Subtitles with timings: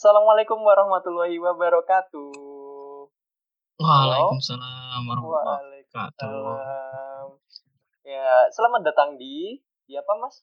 [0.00, 2.32] Assalamualaikum warahmatullahi wabarakatuh.
[3.76, 7.36] Waalaikumsalam warahmatullahi wabarakatuh.
[8.08, 10.40] Ya, selamat datang di di apa, Mas?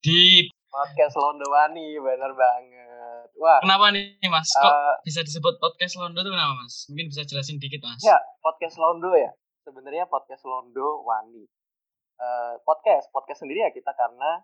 [0.00, 3.28] Di Podcast Londowani, bener banget.
[3.36, 4.48] Wah, kenapa nih Mas?
[4.48, 6.88] Kok eh, bisa disebut podcast Londo tuh kenapa Mas?
[6.88, 8.00] Mungkin bisa jelasin dikit Mas.
[8.00, 9.28] ya, podcast Londo ya.
[9.60, 11.44] Sebenarnya podcast Londo Wani.
[12.16, 14.40] Eh, podcast, podcast sendiri ya kita karena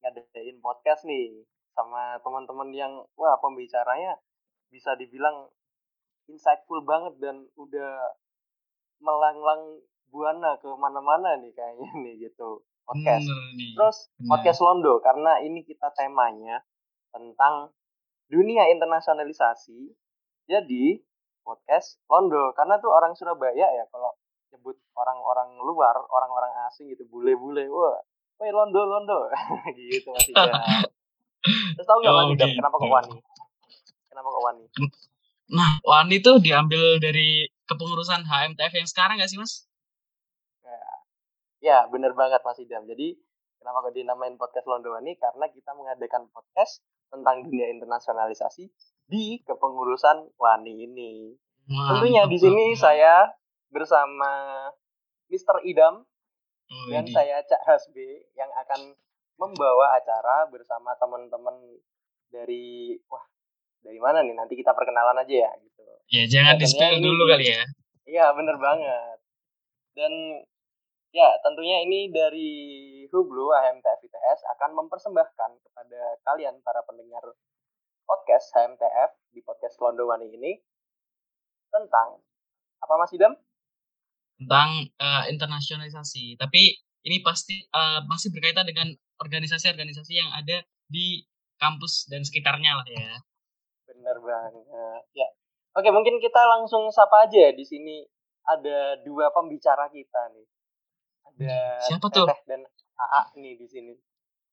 [0.00, 1.44] ngadain podcast nih
[1.78, 4.18] sama teman-teman yang wah pembicaranya
[4.66, 5.46] bisa dibilang
[6.26, 8.18] insightful banget dan udah
[8.98, 9.78] melanglang
[10.10, 13.22] buana ke mana-mana nih kayaknya nih gitu podcast.
[13.30, 13.70] Bener nih.
[13.78, 14.28] Terus Bener.
[14.34, 16.66] podcast Londo karena ini kita temanya
[17.14, 17.70] tentang
[18.26, 19.94] dunia internasionalisasi.
[20.50, 20.98] Jadi
[21.46, 27.68] podcast Londo karena tuh orang Surabaya ya kalau nyebut orang-orang luar, orang-orang asing gitu, bule-bule,
[27.68, 28.00] wah,
[28.40, 29.28] woi Londo Londo,
[29.76, 30.32] gitu masih
[31.48, 32.58] Terus tahu nggak Oh, Idam, gitu.
[32.58, 33.12] kenapa kok Wani?
[34.08, 34.64] Kenapa kok Wani?
[35.48, 39.64] Nah, Wani tuh diambil dari kepengurusan HMTF yang sekarang gak sih Mas?
[41.58, 42.86] Ya, bener banget Mas Idam.
[42.86, 43.18] Jadi,
[43.58, 45.18] kenapa kok dinamain podcast Londowani?
[45.18, 48.70] Karena kita mengadakan podcast tentang dunia internasionalisasi
[49.04, 51.34] di kepengurusan Wani ini.
[51.66, 53.26] Tentunya Mantap di sini saya
[53.68, 54.30] bersama
[55.28, 55.60] Mr.
[55.64, 56.06] Idam
[56.68, 57.16] Oh, dan ini.
[57.16, 58.92] saya Cak Hasbi yang akan
[59.38, 61.54] membawa acara bersama teman-teman
[62.28, 63.22] dari wah
[63.80, 65.82] dari mana nih nanti kita perkenalan aja ya gitu.
[66.10, 67.62] Ya jangan Katanya di-spill ini dulu di- kali ya.
[68.08, 69.18] Iya, bener banget.
[69.92, 70.12] Dan
[71.12, 72.50] ya, tentunya ini dari
[73.12, 77.20] Hublu HMTF ITS akan mempersembahkan kepada kalian para pendengar
[78.04, 80.56] podcast HMTF di podcast Londowani ini
[81.68, 82.24] tentang
[82.80, 83.36] apa Mas Idam?
[84.40, 86.40] Tentang eh, internasionalisasi.
[86.40, 88.88] Tapi ini pasti eh, masih berkaitan dengan
[89.18, 91.22] organisasi-organisasi yang ada di
[91.56, 93.18] kampus dan sekitarnya lah ya.
[93.84, 94.62] Bener banget.
[95.12, 95.28] Ya.
[95.74, 98.02] Oke, mungkin kita langsung sapa aja di sini
[98.44, 100.46] ada dua pembicara kita nih.
[101.28, 102.24] Ada Siapa tuh?
[102.24, 102.60] Teteh dan
[102.94, 103.94] AA nih di sini.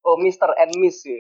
[0.02, 0.54] Oh, Mr.
[0.56, 1.18] and Miss ya.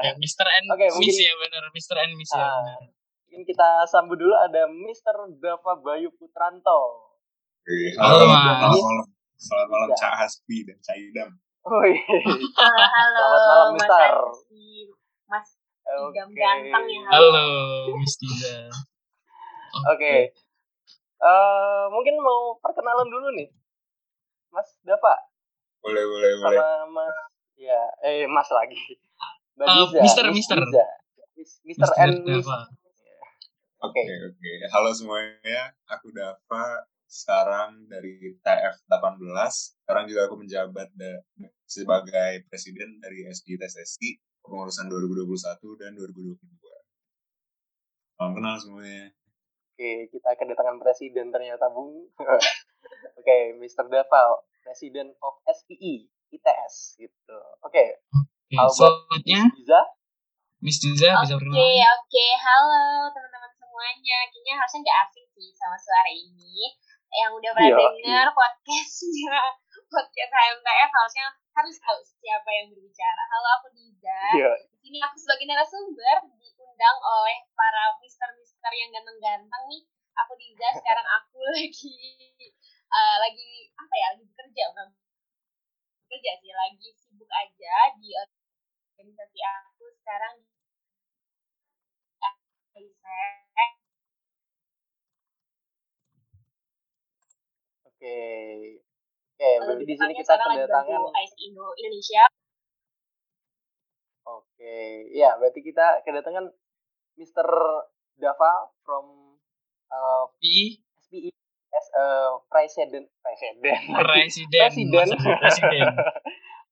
[0.00, 0.46] Ya, Mr.
[0.46, 1.96] and Oke, Miss mungkin- ya bener, Mr.
[1.98, 2.38] and Miss ya.
[2.38, 2.62] Ah.
[2.62, 2.80] bener.
[3.26, 5.16] Mungkin kita sambut dulu ada Mr.
[5.36, 7.10] Dava Bayu Putranto.
[7.58, 8.70] Oke, Halo, halo, Mas.
[8.70, 9.13] malam.
[9.36, 9.98] Selamat malam Iya.
[9.98, 11.30] Cak Hasbi dan Cak Idam.
[11.64, 11.92] Woi.
[12.60, 14.12] Halo, halo, Selamat malam, Mas Mister.
[15.26, 15.48] Mas
[15.84, 16.34] Idam Oke.
[16.34, 17.02] ganteng ya.
[17.10, 17.46] Halo,
[17.96, 18.54] Miss Tiza.
[19.86, 20.14] Oke.
[21.16, 23.48] Eh, mungkin mau perkenalan dulu nih.
[24.48, 25.18] Mas Dava
[25.80, 26.56] Boleh, boleh, boleh.
[26.56, 26.70] sama
[27.04, 27.16] Mas
[27.54, 28.78] ya, eh Mas lagi.
[29.54, 30.00] Mbak Eh, Diza.
[30.00, 30.58] Mister, Miss Mister.
[30.60, 30.84] Diza.
[31.34, 31.80] Miss- Mr.
[31.82, 31.94] Mr.
[31.98, 32.40] and Miss.
[32.40, 32.58] Dava.
[33.82, 34.00] Oke.
[34.00, 34.52] Oke, oke.
[34.70, 36.64] Halo semuanya, aku Dava.
[37.14, 39.54] Sekarang dari TF18.
[39.86, 41.22] Sekarang juga aku menjabat da-
[41.62, 45.30] sebagai presiden dari SD TSSI pengurusan 2021
[45.78, 46.34] dan 2022.
[48.14, 49.14] Salam kenal semuanya.
[49.74, 52.10] Oke, kita kedatangan presiden ternyata, Bung.
[53.18, 53.86] Oke, Mr.
[53.86, 57.38] Dava, Presiden of SPI ITS gitu.
[57.62, 58.02] Oke,
[58.50, 59.80] about selanjutnya Miss Diza.
[60.58, 61.94] Miss Tiza bisa Oke, perkenalan.
[61.94, 62.26] oke.
[62.40, 62.82] Halo
[63.12, 64.18] teman-teman semuanya.
[64.30, 66.74] Kayaknya harusnya nggak asing sih sama suara ini.
[67.14, 69.38] Yang udah pernah Iya, denger podcastnya,
[69.94, 73.22] podcast HMTF harusnya harus tahu siapa yang berbicara.
[73.30, 74.20] Halo, aku Diza.
[74.34, 74.52] Iya.
[74.66, 79.82] Di sini aku sebagai narasumber diundang oleh para mister-mister yang ganteng-ganteng nih.
[80.26, 81.94] Aku Diza, sekarang aku lagi
[82.82, 84.06] eh, lagi apa ya?
[84.18, 84.88] Lagi bekerja bukan
[86.10, 88.10] bekerja sih, lagi sibuk aja di
[88.98, 90.50] organisasi aku sekarang di
[98.04, 98.20] Oke.
[99.34, 102.24] Oke, berarti di sini kita kedatangan ICE Indo Indonesia.
[104.24, 104.76] Oke,
[105.08, 106.52] iya berarti kita kedatangan
[107.16, 107.48] Mr.
[108.14, 109.40] Dava from
[109.88, 111.32] uh, PI SPI
[111.70, 112.06] as a
[112.46, 114.60] president presiden Presiden.
[114.60, 114.92] Presiden.
[114.92, 115.16] Masa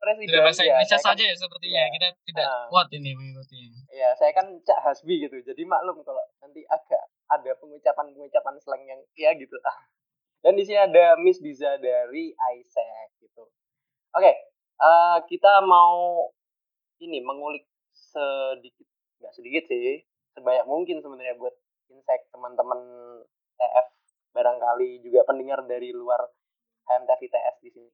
[0.03, 0.39] Presiden.
[0.39, 1.79] bahasa ya, Indonesia saya kan- saja ya sepertinya.
[1.79, 1.87] ya.
[1.89, 2.67] Kita tidak Ah.
[2.69, 3.73] kuat ini mengikuti.
[3.89, 9.01] ya saya kan Cak Hasbi gitu jadi maklum kalau nanti agak ada pengucapan-pengucapan slang yang
[9.15, 9.77] ya gitu lah
[10.43, 13.47] dan di sini ada Miss Diza dari ISEC gitu
[14.15, 14.33] oke
[14.83, 16.29] eh, kita mau
[17.03, 18.87] ini mengulik sedikit
[19.23, 20.03] nggak sedikit sih
[20.35, 21.55] sebanyak mungkin sebenarnya buat
[21.91, 22.81] insek teman-teman
[23.57, 23.87] TF
[24.33, 26.21] barangkali juga pendengar dari luar
[26.89, 27.91] HMTF ITS di sini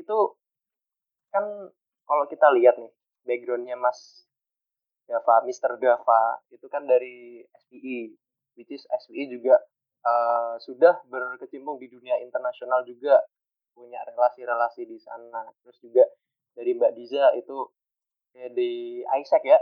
[0.00, 0.18] itu
[1.32, 1.44] kan
[2.06, 2.92] kalau kita lihat nih
[3.26, 4.24] backgroundnya Mas
[5.06, 5.78] Dava, Mr.
[5.78, 8.14] Dava itu kan dari SPI,
[8.58, 9.58] which is SPI juga
[10.06, 13.18] eh, sudah berkecimpung di dunia internasional juga
[13.74, 15.50] punya relasi-relasi di sana.
[15.60, 16.04] Terus juga
[16.56, 17.58] dari Mbak Diza itu
[18.38, 19.58] eh, di ISEC ya,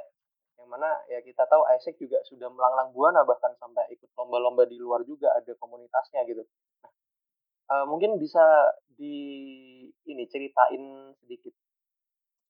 [0.59, 4.79] yang mana ya kita tahu Isaac juga sudah melanglang buana bahkan sampai ikut lomba-lomba di
[4.79, 6.47] luar juga ada komunitasnya gitu
[7.71, 8.43] uh, mungkin bisa
[8.95, 9.17] di
[10.07, 11.55] ini ceritain sedikit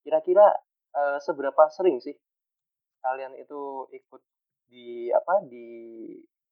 [0.05, 0.53] kira-kira
[0.93, 2.13] uh, seberapa sering sih
[3.01, 4.23] kalian itu ikut
[4.69, 5.67] di apa di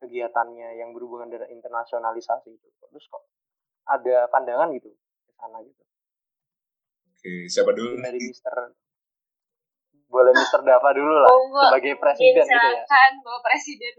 [0.02, 3.22] kegiatannya yang berhubungan dengan internasionalisasi itu terus kok
[3.86, 5.82] ada pandangan gitu ke sana gitu
[7.22, 8.02] Oke, siapa dulu?
[8.02, 8.74] Dari Mister
[10.10, 12.82] boleh Mister Dava dulu lah oh, sebagai presiden gitu ya.
[13.22, 13.92] Bapak Presiden,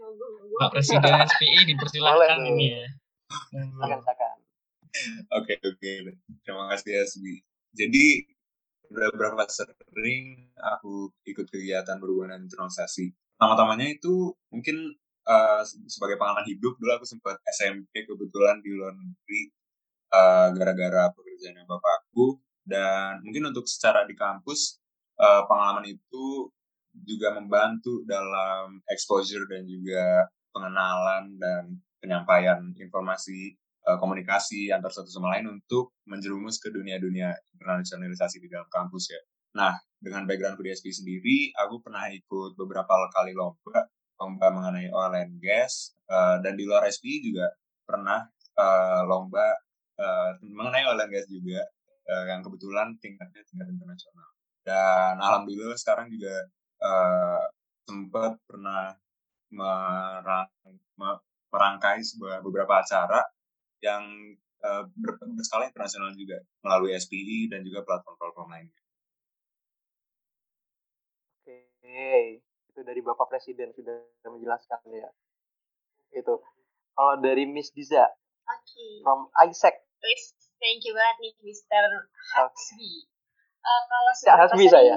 [0.60, 2.84] Pak Presiden SPI dipersilakan ini ya.
[3.50, 4.36] Silakan,
[5.40, 5.92] Oke, oke.
[6.46, 7.42] Terima kasih Asbi.
[7.74, 8.28] Jadi
[8.94, 13.10] udah berapa sering aku ikut kegiatan berhubungan internalisasi.
[13.34, 14.94] Pertama-tamanya itu mungkin
[15.28, 19.42] uh, sebagai pengalaman hidup dulu aku sempat SMP kebetulan di luar negeri
[20.12, 24.80] uh, gara-gara pekerjaannya bapakku dan mungkin untuk secara di kampus
[25.20, 26.48] uh, pengalaman itu
[26.94, 33.58] juga membantu dalam exposure dan juga pengenalan dan penyampaian informasi
[33.90, 39.20] uh, komunikasi antar satu sama lain untuk menjerumus ke dunia-dunia internasionalisasi di dalam kampus ya.
[39.54, 43.86] Nah, dengan background di SP sendiri, aku pernah ikut beberapa kali lomba,
[44.20, 47.50] lomba mengenai oil and gas, uh, dan di luar SP juga
[47.84, 48.22] pernah
[48.56, 49.44] uh, lomba
[49.98, 51.62] uh, mengenai oil and gas juga
[52.10, 54.28] uh, yang kebetulan tingkatnya tingkat internasional.
[54.64, 56.48] Dan alhamdulillah sekarang juga
[56.80, 57.44] uh,
[57.84, 58.96] sempat pernah
[59.52, 60.48] merang,
[61.52, 63.22] merangkai sebuah beberapa acara
[63.84, 64.02] yang
[64.64, 64.88] uh,
[65.36, 68.82] berskala internasional juga melalui SPI dan juga platform-platform lainnya.
[71.44, 72.40] Oke,
[72.74, 75.06] itu dari Bapak Presiden sudah menjelaskan ya.
[76.10, 76.42] Itu.
[76.94, 78.02] Kalau dari Miss Diza,
[78.46, 79.02] okay.
[79.06, 79.78] from Isaac,
[80.64, 81.84] Thank you banget nih, Mr.
[82.36, 83.08] Hasbi.
[83.60, 84.96] Uh, kalau Cak Hasbi saya.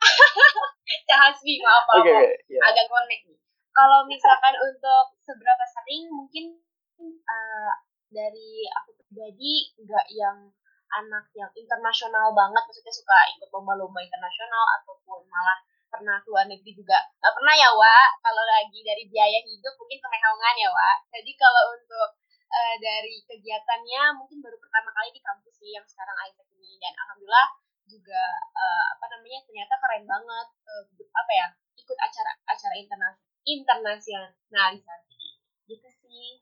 [1.08, 2.00] Cak Hasbi, maaf, maaf.
[2.00, 2.64] Okay, okay, yeah.
[2.64, 3.36] Agak connect nih.
[3.72, 6.56] Kalau misalkan untuk seberapa sering, mungkin
[7.04, 7.72] uh,
[8.08, 10.52] dari aku pribadi nggak yang
[10.90, 16.96] anak yang internasional banget, maksudnya suka ikut lomba-lomba internasional ataupun malah pernah keluar negeri juga.
[17.18, 18.08] Pernah ya Wak.
[18.22, 20.96] Kalau lagi dari biaya hidup mungkin kemehaungan ya Wak.
[21.10, 22.08] Jadi kalau untuk
[22.48, 26.78] uh, dari kegiatannya mungkin baru pertama kali di kampus sih yang sekarang Isaac ini.
[26.78, 27.48] Dan alhamdulillah
[27.90, 28.22] juga
[28.54, 33.08] uh, apa namanya ternyata keren banget uh, apa ya ikut acara-acara interna
[33.42, 35.18] internasionalisasi.
[35.66, 36.40] Gitu sih.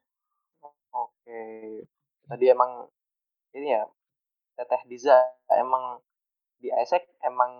[0.93, 1.45] Oke,
[2.25, 2.89] tadi emang
[3.53, 3.85] ini ya
[4.57, 5.15] Teteh Diza
[5.53, 6.01] emang
[6.59, 7.55] di Isaac emang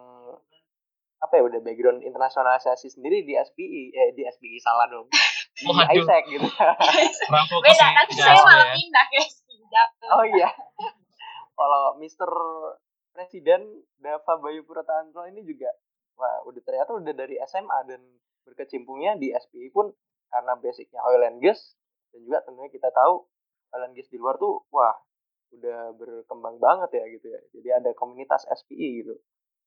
[1.19, 5.07] apa ya udah background internasionalisasi sendiri di SPI eh di SPI salah dong.
[5.59, 5.67] Di.
[5.99, 6.47] Isaac gitu.
[7.67, 8.79] Beda kan saya malah ya.
[8.79, 9.35] pindah guys
[10.15, 10.49] oh iya.
[11.59, 12.31] Kalau Mister
[13.11, 13.67] Presiden
[13.99, 15.69] Dava Bayu Purataantro ini juga
[16.15, 18.01] wah udah ternyata udah dari SMA dan
[18.47, 19.91] berkecimpungnya di SPI pun
[20.31, 21.75] karena basicnya oil and gas
[22.15, 23.27] dan juga tentunya kita tahu
[23.75, 24.95] oil and gas di luar tuh wah
[25.49, 27.41] udah berkembang banget ya gitu ya.
[27.51, 29.19] Jadi ada komunitas SPI gitu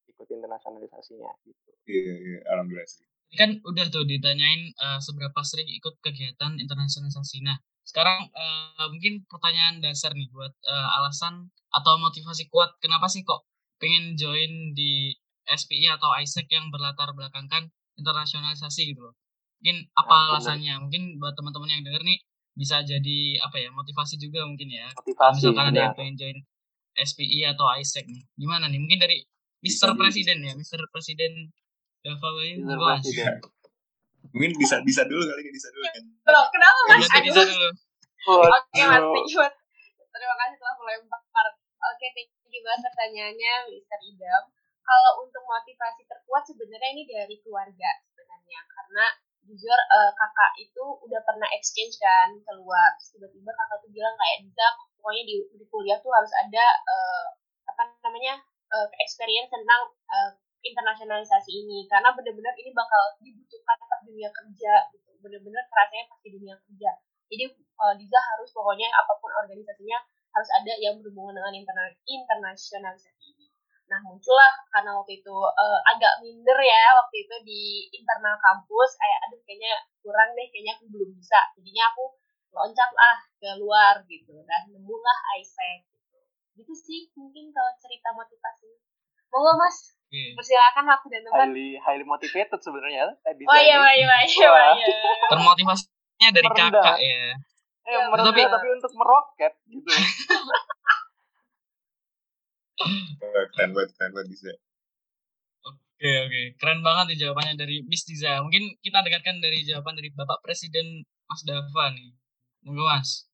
[0.09, 1.69] ikut internasionalisasinya gitu.
[1.89, 3.05] Iya, iya, alhamdulillah sih.
[3.37, 7.41] Kan udah tuh ditanyain uh, seberapa sering ikut kegiatan internasionalisasi.
[7.41, 13.23] Nah, sekarang uh, mungkin pertanyaan dasar nih buat uh, alasan atau motivasi kuat kenapa sih
[13.23, 13.47] kok
[13.79, 15.15] pengen join di
[15.47, 19.15] SPI atau ISEC yang berlatar belakangkan internasionalisasi gitu loh.
[19.61, 20.73] Mungkin apa nah, alasannya?
[20.85, 22.19] Mungkin buat teman-teman yang denger nih
[22.51, 24.91] bisa jadi apa ya motivasi juga mungkin ya.
[24.93, 25.49] Motivasi.
[25.49, 26.37] Misalkan ada yang pengen join
[26.97, 28.23] SPI atau ISEC nih.
[28.37, 28.79] Gimana nih?
[28.81, 29.17] Mungkin dari
[29.61, 31.53] Mister Presiden ya, Mister Presiden
[32.01, 32.65] Dava Bayu.
[34.33, 36.03] Mungkin bisa bisa dulu kali ini bisa dulu kan.
[36.33, 37.09] Loh, kenapa Mas?
[37.21, 37.69] Bisa dulu.
[38.29, 39.01] Oke, Mas.
[39.01, 39.41] Thank you.
[40.11, 41.45] Terima kasih telah melempar.
[41.47, 44.43] Oke, okay, thank you banget pertanyaannya, Mister Idam.
[44.81, 49.05] Kalau untuk motivasi terkuat sebenarnya ini dari keluarga sebenarnya karena
[49.45, 54.65] jujur uh, kakak itu udah pernah exchange kan keluar tiba-tiba kakak tuh bilang kayak bisa
[54.97, 57.25] pokoknya di, di kuliah tuh harus ada uh,
[57.65, 58.41] apa namanya
[58.71, 60.31] uh, experience tentang uh,
[60.63, 61.85] internasionalisasi ini.
[61.91, 65.11] Karena benar-benar ini bakal dibutuhkan pas dunia kerja gitu.
[65.21, 66.91] Benar-benar kerasanya pasti dunia kerja.
[67.31, 67.45] Jadi
[67.79, 69.99] uh, Diza harus pokoknya apa pun organisasinya
[70.31, 73.47] harus ada yang berhubungan dengan interna internasionalisasi ini.
[73.91, 77.61] Nah muncullah karena waktu itu uh, agak minder ya waktu itu di
[77.91, 78.95] internal kampus.
[78.95, 81.39] Kayak aduh kayaknya kurang deh kayaknya aku belum bisa.
[81.59, 82.03] Jadinya aku
[82.51, 82.91] loncat
[83.39, 85.90] ke luar gitu dan nemulah ISEC
[86.55, 88.69] gitu sih mungkin kalau cerita motivasi.
[89.31, 89.77] Monggo mas.
[90.11, 90.35] Hmm.
[90.35, 93.15] persilakan waktu dan tempat highly highly motivated sebenarnya.
[93.23, 94.87] Eh, oh iya iya iya iya
[95.31, 96.83] termotivasinya dari merendah.
[96.83, 97.31] kakak ya
[97.87, 99.87] eh, ya, merendah, tapi, tapi untuk meroket gitu.
[103.55, 104.51] Keren banget keren banget bisa
[106.01, 108.41] Oke oke, keren banget nih jawabannya dari Miss Diza.
[108.41, 112.09] Mungkin kita dengarkan dari jawaban dari Bapak Presiden Mas Dava nih.
[112.65, 113.29] Monggo Mas.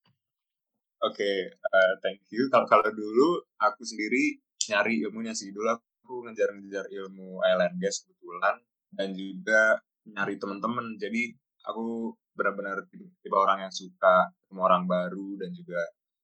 [0.98, 2.50] Oke, uh, thank you.
[2.50, 5.54] Kalau kalau dulu aku sendiri nyari ilmunya sih.
[5.54, 8.58] Dulu aku ngejar-ngejar ilmu oil and gas kebetulan
[8.98, 9.78] dan juga
[10.10, 10.98] nyari teman-teman.
[10.98, 11.38] Jadi
[11.70, 15.82] aku benar-benar tipe orang yang suka ketemu orang baru dan juga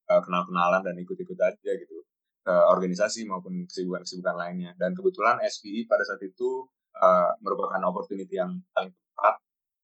[0.10, 1.98] uh, kenal-kenalan dan ikut-ikut aja gitu
[2.44, 4.74] ke organisasi maupun kesibukan-kesibukan lainnya.
[4.82, 6.66] Dan kebetulan SPI pada saat itu
[6.98, 9.36] uh, merupakan opportunity yang paling tepat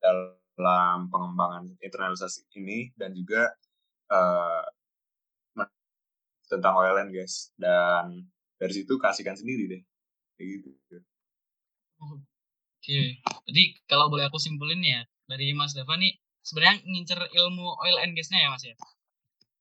[0.01, 3.53] dalam pengembangan internalisasi ini dan juga
[4.10, 4.65] uh,
[6.50, 8.25] tentang oil and gas dan
[8.58, 9.82] dari situ kasihkan sendiri deh
[10.36, 10.70] kayak gitu.
[12.00, 18.01] Oke, jadi kalau boleh aku simpulin ya dari Mas Dava nih sebenarnya ngincer ilmu oil
[18.01, 18.75] and gasnya ya Mas ya?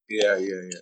[0.08, 0.80] Iya iya iya.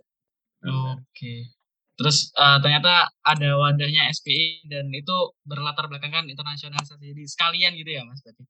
[0.94, 1.50] Oke.
[1.96, 8.04] Terus uh, ternyata ada wadahnya SPI dan itu berlatar belakangkan internasionalisasi jadi sekalian gitu ya
[8.04, 8.44] Mas berarti.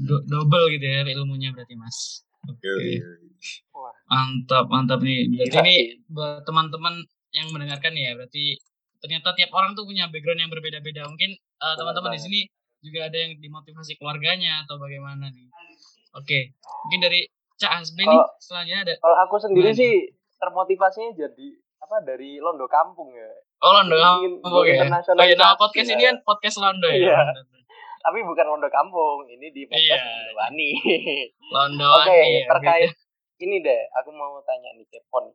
[0.00, 2.25] Do double gitu ya ilmunya berarti Mas.
[2.46, 2.62] Oke.
[2.62, 2.92] Okay.
[4.08, 5.28] Mantap, mantap nih.
[5.30, 5.76] Berarti ini
[6.08, 8.56] buat teman-teman yang mendengarkan ya, berarti
[9.02, 11.04] ternyata tiap orang tuh punya background yang berbeda-beda.
[11.04, 12.40] Mungkin uh, teman-teman di sini
[12.80, 15.46] juga ada yang dimotivasi keluarganya atau bagaimana nih.
[16.16, 16.42] Oke, okay.
[16.88, 17.20] mungkin dari
[17.56, 18.94] Cak Hasbi nih selanjutnya ada.
[19.00, 21.46] Kalau aku sendiri sih termotivasinya jadi
[21.80, 23.30] apa dari Londo Kampung ya.
[23.60, 24.86] Oh Londo Kampung ya.
[24.88, 27.12] Oh iya, nama podcast ini kan podcast Londo ya.
[27.12, 27.20] Iya.
[28.06, 30.14] Tapi bukan Londo Kampung, ini di podcast iya.
[30.14, 30.70] Londo Wani.
[31.50, 33.42] Londo Oke, okay, ya, terkait gitu.
[33.42, 35.34] ini deh, aku mau tanya nih Kepon.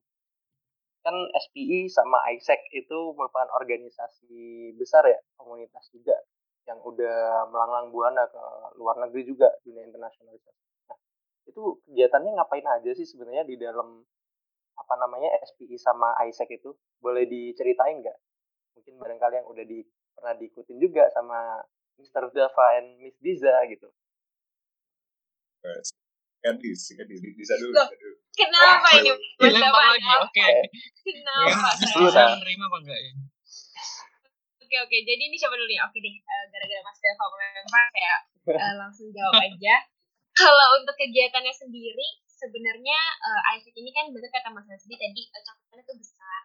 [1.04, 6.16] Kan SPI sama ISEC itu merupakan organisasi besar ya, komunitas juga
[6.64, 8.44] yang udah melanglang buana ke
[8.80, 10.64] luar negeri juga dunia internasionalisasi.
[10.88, 10.98] Nah,
[11.52, 14.00] itu kegiatannya ngapain aja sih sebenarnya di dalam
[14.80, 16.72] apa namanya SPI sama ISEC itu
[17.04, 18.16] boleh diceritain nggak?
[18.80, 19.84] Mungkin barangkali yang udah di
[20.16, 21.60] pernah diikutin juga sama
[22.00, 22.24] Mr.
[22.32, 23.90] Dava and Miss Diza gitu.
[25.62, 25.94] Bisa,
[26.42, 27.74] kan bisa dulu, bisa dulu.
[28.34, 29.12] Kenapa ini?
[29.40, 30.50] Dilempar lagi, oke.
[31.06, 31.70] Kenapa?
[31.78, 33.14] Bisa saya menerima apa enggak ya?
[34.72, 35.84] Oke oke, jadi ini siapa dulu ya?
[35.84, 38.16] Oke deh, uh, gara-gara Mas Dava melempar, saya
[38.56, 39.76] uh, langsung jawab aja.
[40.32, 45.42] Kalau untuk kegiatannya sendiri, sebenarnya uh, Isaac ini kan benar kata Mas Hasbi tadi uh,
[45.44, 46.42] cakupannya itu besar.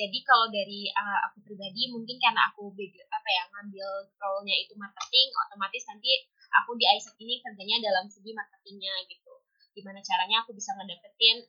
[0.00, 5.28] Jadi kalau dari uh, aku pribadi mungkin karena aku apa ya ngambil role-nya itu marketing,
[5.44, 6.24] otomatis nanti
[6.56, 9.34] aku di Isaac ini kerjanya dalam segi marketingnya gitu.
[9.76, 11.44] Gimana caranya aku bisa ngedapetin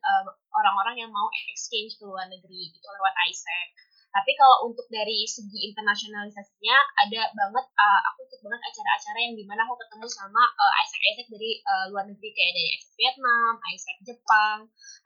[0.51, 3.72] orang-orang uh, yang mau exchange ke luar negeri gitu lewat Isaac.
[4.12, 6.77] Tapi kalau untuk dari segi internasionalisasinya
[7.08, 11.27] ada banget uh, aku ikut banget acara-acara yang di mana aku ketemu sama uh, Isaac-Isaac
[11.31, 14.58] dari uh, luar negeri kayak dari Isaac Vietnam, Isaac Jepang,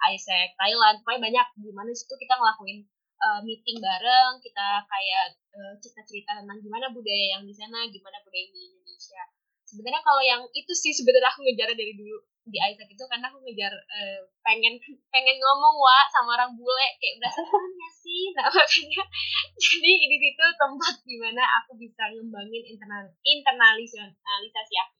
[0.10, 2.90] Isaac Thailand, pokoknya banyak di mana situ kita ngelakuin
[3.22, 8.45] uh, meeting bareng, kita kayak uh, cerita-cerita tentang gimana budaya yang di sana, gimana budaya
[8.51, 9.24] di Indonesia.
[9.65, 13.41] Sebenarnya kalau yang itu sih sebenarnya aku ngejar dari dulu di Isaac itu karena aku
[13.41, 14.77] ngejar uh, pengen
[15.13, 19.03] pengen ngomong wa sama orang bule kayak udah senangnya sih nah makanya
[19.65, 24.93] jadi di situ tempat di mana aku bisa ngembangin internal internalisasi aku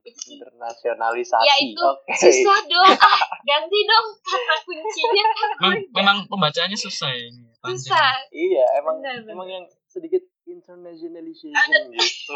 [0.00, 1.44] internasionalisasi.
[1.44, 2.16] Ya itu okay.
[2.16, 2.88] susah dong.
[2.96, 5.24] Ah, ganti dong kata kuncinya
[5.60, 8.10] memang, memang pembacaannya susah ya ini susah.
[8.32, 12.34] Iya emang benar, emang yang sedikit internationalization gitu.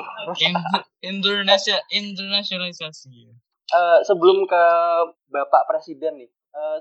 [1.10, 3.34] Indonesia internasionalisasi
[3.72, 4.62] uh, sebelum ke
[5.30, 6.78] Bapak Presiden nih, uh,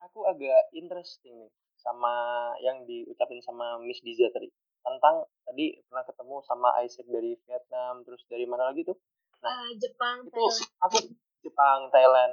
[0.00, 2.12] aku agak interesting nih sama
[2.60, 4.48] yang diucapin sama Miss Diza tadi
[4.80, 8.96] tentang tadi pernah ketemu sama Isaac dari Vietnam, terus dari mana lagi tuh?
[9.40, 10.84] Uh, Jepang, itu Thailand.
[10.84, 10.96] aku
[11.40, 12.32] Jepang, Thailand.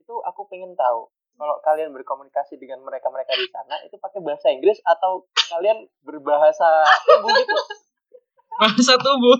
[0.00, 4.78] Itu aku pengen tahu kalau kalian berkomunikasi dengan mereka-mereka di sana itu pakai bahasa Inggris
[4.86, 7.54] atau kalian berbahasa tubuh gitu?
[8.60, 9.34] Bahasa tubuh.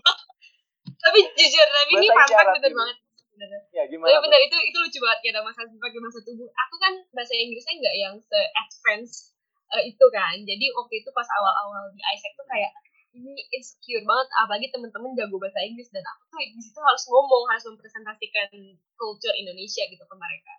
[1.04, 2.74] tapi jujur, tapi ini mantap bener gitu.
[2.74, 2.96] banget
[3.34, 6.48] bener ya gimana tapi bener itu itu lucu banget ya ada masa pakai masa tubuh
[6.48, 9.34] aku kan bahasa Inggrisnya nggak yang se advance
[9.74, 12.70] uh, itu kan jadi waktu itu pas awal-awal di Isaac tuh kayak
[13.14, 17.42] ini insecure banget apalagi temen-temen jago bahasa Inggris dan aku tuh di situ harus ngomong
[17.46, 18.50] harus mempresentasikan
[18.98, 20.54] culture Indonesia gitu ke mereka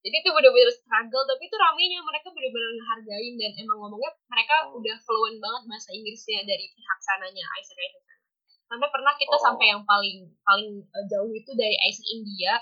[0.00, 4.80] jadi itu bener-bener struggle tapi itu ramenya mereka bener-bener ngehargain dan emang ngomongnya mereka oh.
[4.80, 8.04] udah fluent banget bahasa Inggrisnya dari pihak sananya Isaac Isaac
[8.70, 9.42] sampai pernah kita oh.
[9.42, 12.52] sampai yang paling paling uh, jauh itu dari Isaac India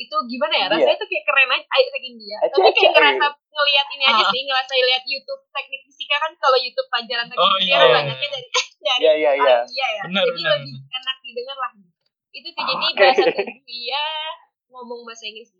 [0.00, 3.86] itu gimana ya rasanya itu kayak keren aja Isaac India Aci, tapi kayak ngerasa ngelihat
[3.92, 4.30] ini aja ah.
[4.32, 7.92] sih ngerasa lihat YouTube teknik fisika kan kalau YouTube pelajaran teknik oh, fisika iya.
[7.92, 8.48] banyaknya dari
[8.80, 9.60] dari yeah, yeah, yeah.
[9.64, 10.56] India ya benar, jadi benar.
[10.60, 11.72] lebih enak didengar lah
[12.30, 12.96] itu sih jadi okay.
[12.96, 14.04] bahasa India
[14.70, 15.50] ngomong bahasa Inggris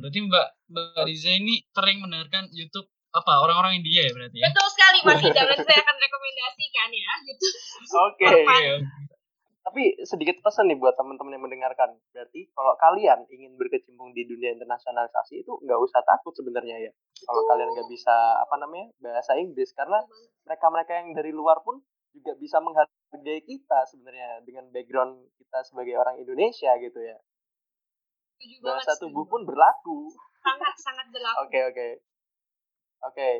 [0.00, 4.48] Berarti Mbak Mbak Riza ini sering mendengarkan YouTube apa orang-orang India ya berarti ya?
[4.48, 7.56] Betul sekali Mas jangan saya akan rekomendasikan ya YouTube.
[8.08, 8.26] Oke.
[8.46, 8.80] Okay.
[9.60, 11.94] tapi sedikit pesan nih buat teman-teman yang mendengarkan.
[12.10, 16.90] Berarti kalau kalian ingin berkecimpung di dunia internasionalisasi itu nggak usah takut sebenarnya ya.
[17.22, 20.00] Kalau kalian nggak bisa apa namanya bahasa Inggris karena
[20.48, 21.78] mereka-mereka yang dari luar pun
[22.10, 27.18] juga bisa menghargai kita sebenarnya dengan background kita sebagai orang Indonesia gitu ya.
[28.64, 30.10] Bahasa tubuh pun berlaku.
[30.40, 31.36] Sangat sangat berlaku.
[31.44, 31.74] Oke okay, oke.
[31.74, 31.90] Okay.
[33.00, 33.14] Oke.
[33.16, 33.34] Okay.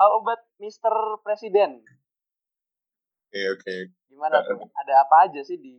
[0.00, 1.20] How about Mr.
[1.20, 1.84] Presiden?
[1.84, 3.62] Oke okay, oke.
[3.62, 3.80] Okay.
[4.08, 4.58] Gimana tuh?
[4.64, 5.76] Ada apa aja sih di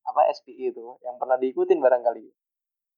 [0.00, 2.26] apa SPI itu yang pernah diikutin barangkali?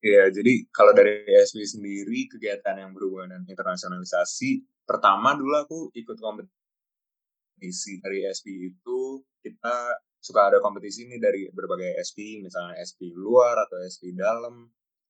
[0.03, 6.19] Iya, jadi kalau dari SPI sendiri kegiatan yang berhubungan dengan internasionalisasi, pertama dulu aku ikut
[6.19, 6.62] kompetisi
[8.03, 13.79] dari SPI itu kita suka ada kompetisi ini dari berbagai SPI, misalnya SPI luar atau
[13.83, 14.67] SPI dalam,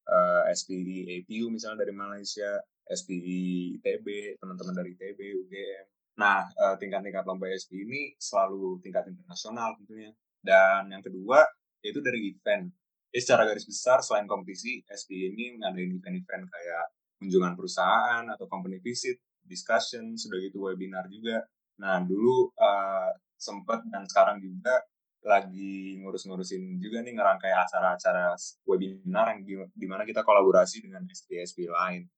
[0.08, 5.86] uh, eh, SPI APU misalnya dari Malaysia, SPI ITB, teman-teman dari ITB, UGM,
[6.20, 10.12] Nah, uh, tingkat-tingkat lomba SP ini selalu tingkat internasional tentunya.
[10.42, 11.40] Dan yang kedua,
[11.80, 12.68] yaitu dari event.
[13.12, 16.84] Jadi secara garis besar, selain kompetisi, SP ini ngadain event-event kayak
[17.20, 21.44] kunjungan perusahaan atau company visit, discussion, sudah gitu webinar juga.
[21.80, 24.82] Nah, dulu uh, sempet dan sekarang juga
[25.22, 28.34] lagi ngurus-ngurusin juga nih ngerangkai acara-acara
[28.66, 32.10] webinar yang di, mana kita kolaborasi dengan SP-SP lain.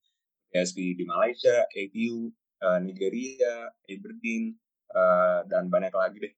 [0.54, 2.30] SP di Malaysia, APU,
[2.64, 4.54] uh, Nigeria, Aberdeen,
[4.94, 6.34] uh, dan banyak lagi deh.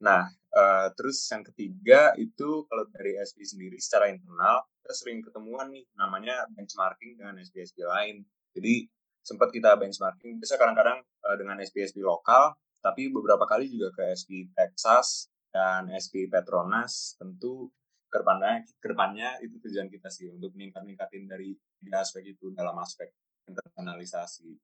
[0.00, 0.24] Nah,
[0.54, 5.84] uh, terus yang ketiga itu kalau dari SP sendiri secara internal kita sering ketemuan nih
[5.96, 8.20] namanya benchmarking dengan SP-SP lain.
[8.52, 8.84] Jadi
[9.24, 12.52] sempat kita benchmarking, bisa kadang-kadang uh, dengan SP-SP lokal,
[12.84, 17.16] tapi beberapa kali juga ke SP Texas dan SP Petronas.
[17.16, 17.72] Tentu
[18.12, 22.76] ke depannya, ke depannya itu tujuan kita sih untuk meningkat-ningkatin dari tiga aspek itu dalam
[22.78, 23.10] aspek
[23.48, 24.54] internalisasi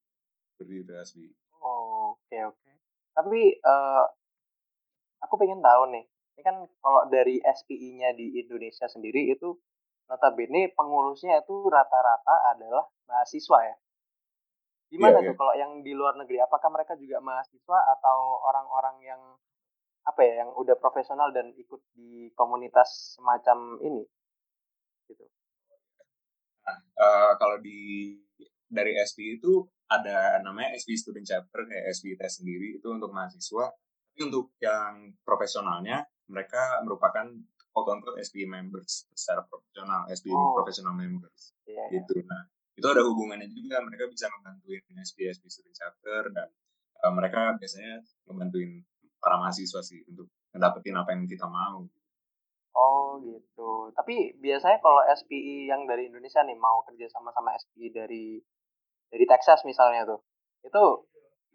[0.54, 1.26] seperti itu Asbi.
[1.64, 2.70] Oh, oke oke.
[3.16, 4.04] Tapi uh,
[5.24, 6.04] aku pengen tahu nih,
[6.36, 9.56] ini kan kalau dari SPI-nya di Indonesia sendiri itu
[10.08, 13.76] notabene pengurusnya itu rata-rata adalah mahasiswa ya.
[14.90, 15.38] Gimana yeah, tuh yeah.
[15.38, 16.42] kalau yang di luar negeri?
[16.42, 19.22] Apakah mereka juga mahasiswa atau orang-orang yang
[20.02, 24.02] apa ya, yang udah profesional dan ikut di komunitas semacam ini?
[25.06, 25.22] Gitu.
[26.66, 28.18] Nah, uh, kalau di
[28.66, 33.70] dari SP itu ada namanya SB Student Chapter kayak SBT sendiri itu untuk mahasiswa.
[34.10, 37.26] Tapi untuk yang profesionalnya mereka merupakan
[37.70, 40.54] quote unquote SB members secara profesional, SB oh.
[40.54, 41.54] professional members.
[41.66, 42.02] Yeah, iya.
[42.02, 42.22] gitu.
[42.26, 42.42] Nah,
[42.80, 46.48] itu ada hubungannya juga mereka bisa membantuin SB SB Student Chapter dan
[47.04, 48.80] uh, mereka biasanya membantuin
[49.20, 51.84] para mahasiswa sih untuk mendapatkan apa yang kita mau.
[52.72, 53.92] Oh gitu.
[53.92, 58.40] Tapi biasanya kalau SPI yang dari Indonesia nih mau kerja sama sama SPI dari
[59.10, 60.22] dari Texas misalnya tuh
[60.64, 60.84] itu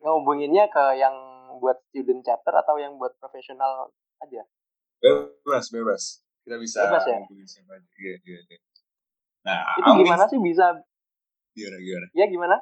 [0.03, 1.15] ngehubunginnya ke yang
[1.57, 4.43] buat student chapter atau yang buat profesional aja
[4.99, 6.03] bebas bebas
[6.43, 8.57] kita bisa bebas ya siapa aja iya, iya, iya.
[9.47, 10.75] nah itu gimana sih bisa
[11.55, 12.55] gimana gimana ya gimana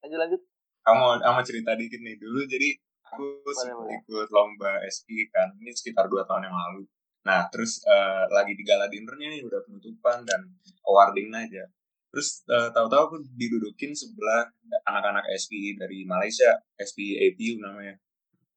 [0.00, 0.40] lanjut lanjut
[0.80, 2.68] kamu kamu cerita dikit nih dulu jadi
[3.04, 3.92] aku boleh, boleh.
[4.00, 6.88] ikut lomba SI kan ini sekitar dua tahun yang lalu
[7.20, 10.40] nah terus uh, lagi di gala dinernya nih udah penutupan dan
[10.88, 11.68] awarding aja
[12.10, 14.50] Terus uh, tahu-tahu aku didudukin sebelah
[14.82, 17.94] anak-anak SPI dari Malaysia, SPI APU namanya,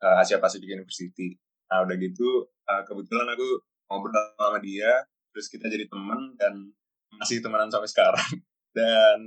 [0.02, 1.38] uh, Asia Pacific University.
[1.70, 6.74] Nah udah gitu, uh, kebetulan aku ngobrol sama dia, terus kita jadi teman dan
[7.14, 8.26] masih temenan sampai sekarang.
[8.74, 9.18] Dan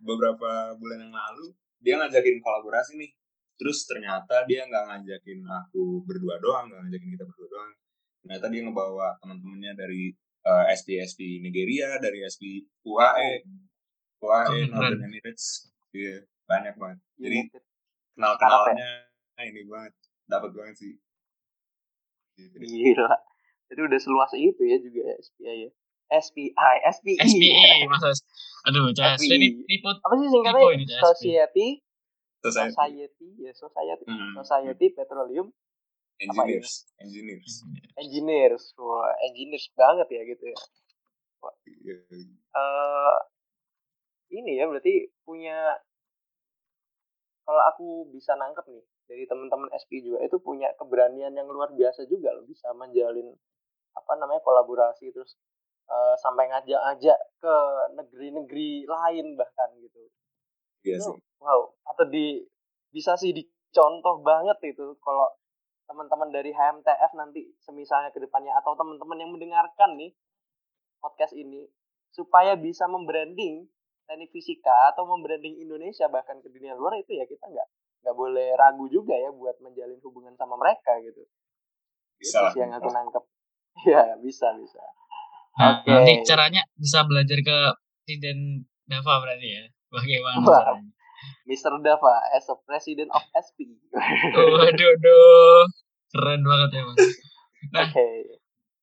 [0.00, 3.12] beberapa bulan yang lalu, dia ngajakin kolaborasi nih.
[3.58, 7.72] Terus ternyata dia nggak ngajakin aku berdua doang, nggak ngajakin kita berdua doang.
[8.24, 10.02] Ternyata dia ngebawa teman-temannya dari
[10.46, 13.44] uh, eh, SPSP Nigeria dari SP UAE
[14.22, 15.68] UAE oh, Northern Emirates.
[15.92, 16.98] Iya yeah, banyak banget.
[17.18, 17.38] Iya, jadi
[18.14, 18.90] kenal kenalnya
[19.38, 19.42] ya?
[19.46, 19.94] ini banget
[20.30, 20.94] dapat banget sih.
[22.38, 22.54] Gitu.
[22.62, 23.10] gila.
[23.68, 25.70] Itu udah seluas itu ya juga ya SPI ya
[26.08, 28.12] SPI SPI SPI masa
[28.66, 30.68] aduh cara ini tipe apa sih singkatnya?
[30.74, 31.66] ini, Society?
[32.38, 32.72] Society.
[32.72, 34.04] Society ya Society.
[34.08, 34.32] Hmm.
[34.40, 35.48] Society Petroleum.
[36.18, 37.62] Engineers engineers.
[37.94, 38.64] Engineers.
[38.80, 40.58] Wah engineers banget ya gitu ya.
[41.44, 41.54] Wah.
[42.58, 43.16] Uh,
[44.34, 45.78] ini ya berarti punya
[47.48, 52.04] kalau aku bisa nangkep nih dari teman-teman SP juga itu punya keberanian yang luar biasa
[52.04, 53.32] juga loh bisa menjalin
[53.96, 55.40] apa namanya kolaborasi terus
[55.88, 57.54] uh, sampai ngajak-ngajak ke
[57.96, 60.02] negeri-negeri lain bahkan gitu.
[60.84, 61.16] Iya sih.
[61.40, 62.44] Wow, atau di
[62.92, 65.28] bisa sih dicontoh banget itu kalau
[65.88, 70.12] teman-teman dari HMTF nanti semisalnya ke depannya atau teman-teman yang mendengarkan nih
[71.00, 71.64] podcast ini
[72.12, 73.64] supaya bisa membranding
[74.08, 77.68] teknik fisika atau membranding Indonesia bahkan ke dunia luar itu ya kita nggak
[78.04, 81.24] nggak boleh ragu juga ya buat menjalin hubungan sama mereka gitu.
[82.16, 83.24] Bisa itu sih yang aku nangkep.
[83.78, 84.82] Iya, bisa, bisa.
[85.58, 85.90] Nah, Oke.
[85.90, 87.58] nanti caranya bisa belajar ke
[88.06, 89.64] Presiden Dava berarti ya.
[89.90, 90.62] Bagaimana Wah.
[90.62, 90.92] caranya?
[91.50, 91.72] Mr.
[91.82, 93.66] Dava as a president of SP.
[94.54, 95.64] Waduh, duh.
[96.08, 97.04] keren banget ya mas.
[97.68, 98.06] Nah, Oke.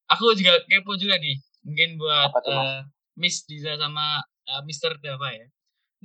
[0.06, 1.40] aku juga kepo juga nih.
[1.66, 2.86] Mungkin buat tuh, eh,
[3.18, 5.00] Miss Diza sama eh, Mr.
[5.02, 5.46] Dava ya.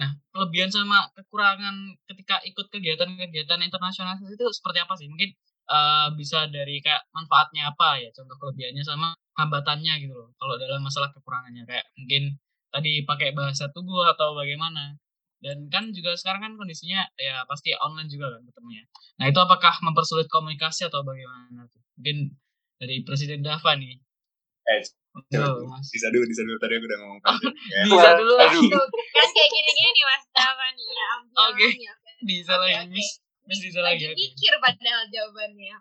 [0.01, 5.05] Nah, kelebihan sama kekurangan ketika ikut kegiatan-kegiatan internasional itu seperti apa sih?
[5.11, 5.29] Mungkin
[5.69, 9.13] eh, bisa dari kayak manfaatnya apa ya, contoh kelebihannya sama
[9.47, 10.29] hambatannya gitu loh.
[10.37, 12.37] Kalau dalam masalah kekurangannya kayak mungkin
[12.71, 14.95] tadi pakai bahasa tubuh atau bagaimana.
[15.41, 18.85] Dan kan juga sekarang kan kondisinya ya pasti online juga kan ketemunya.
[19.17, 21.81] Nah, itu apakah mempersulit komunikasi atau bagaimana tuh?
[21.97, 22.37] Mungkin
[22.77, 23.97] dari Presiden Dava nih.
[24.69, 24.85] Eh,
[25.33, 25.91] Tuh, Mas.
[25.91, 26.55] bisa dulu, bisa dulu.
[26.61, 27.51] Tadi aku udah ngomong panjang.
[27.73, 27.83] ya.
[27.89, 31.09] Bisa dulu kan kayak gini-gini nih Mas Dava nih ya.
[31.49, 31.67] Oke.
[31.75, 32.93] Ya, Bisa Oke, lagi.
[32.93, 33.09] Miss.
[33.49, 35.75] Miss bisa lagi mikir padahal jawabannya.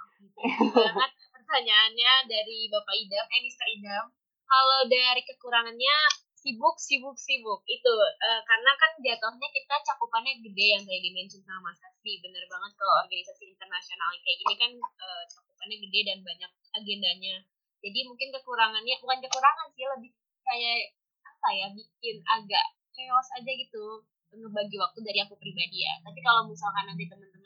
[0.73, 1.12] Banget
[1.51, 3.67] pertanyaannya dari Bapak Idam, eh Mr.
[3.75, 4.07] Idam.
[4.47, 5.97] Kalau dari kekurangannya
[6.39, 7.67] sibuk, sibuk, sibuk.
[7.67, 7.91] Itu
[8.23, 12.23] eh, karena kan jatuhnya kita cakupannya gede yang tadi dimention sama Mas Hasbi.
[12.23, 17.35] Bener banget kalau organisasi internasional kayak gini kan eh, cakupannya gede dan banyak agendanya.
[17.83, 20.15] Jadi mungkin kekurangannya bukan kekurangan sih lebih
[20.47, 20.95] kayak
[21.27, 25.99] apa ya bikin agak chaos aja gitu ngebagi waktu dari aku pribadi ya.
[25.99, 27.39] Tapi kalau misalkan nanti teman-teman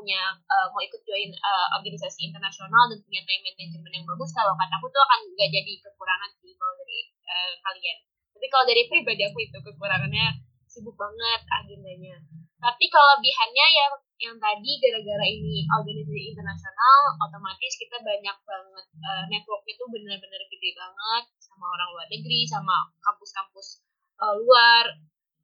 [0.00, 4.56] punya eh, mau ikut join eh, organisasi internasional dan punya time management yang bagus, kalau
[4.56, 7.98] kataku tuh akan nggak jadi kekurangan sih kalau dari eh, kalian.
[8.32, 10.26] Tapi kalau dari pribadi aku itu kekurangannya
[10.64, 12.16] sibuk banget agendanya.
[12.60, 13.86] Tapi kelebihannya ya
[14.20, 20.70] yang tadi gara-gara ini organisasi internasional, otomatis kita banyak banget eh, networknya tuh benar-benar gede
[20.76, 23.84] banget sama orang luar negeri, sama kampus-kampus
[24.20, 24.96] eh, luar,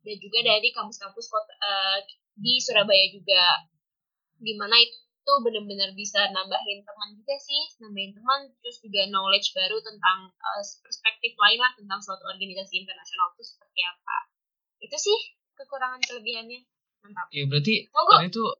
[0.04, 1.26] dan juga dari kampus-kampus
[1.60, 1.98] eh,
[2.36, 3.64] di Surabaya juga
[4.36, 9.80] di mana itu benar-benar bisa nambahin teman juga sih nambahin teman terus juga knowledge baru
[9.82, 14.16] tentang eh, perspektif lain lah tentang suatu organisasi internasional itu seperti apa
[14.80, 15.18] itu sih
[15.56, 16.62] kekurangan kelebihannya
[17.02, 18.14] mantap Oke, berarti Monggo.
[18.22, 18.50] tadi tuh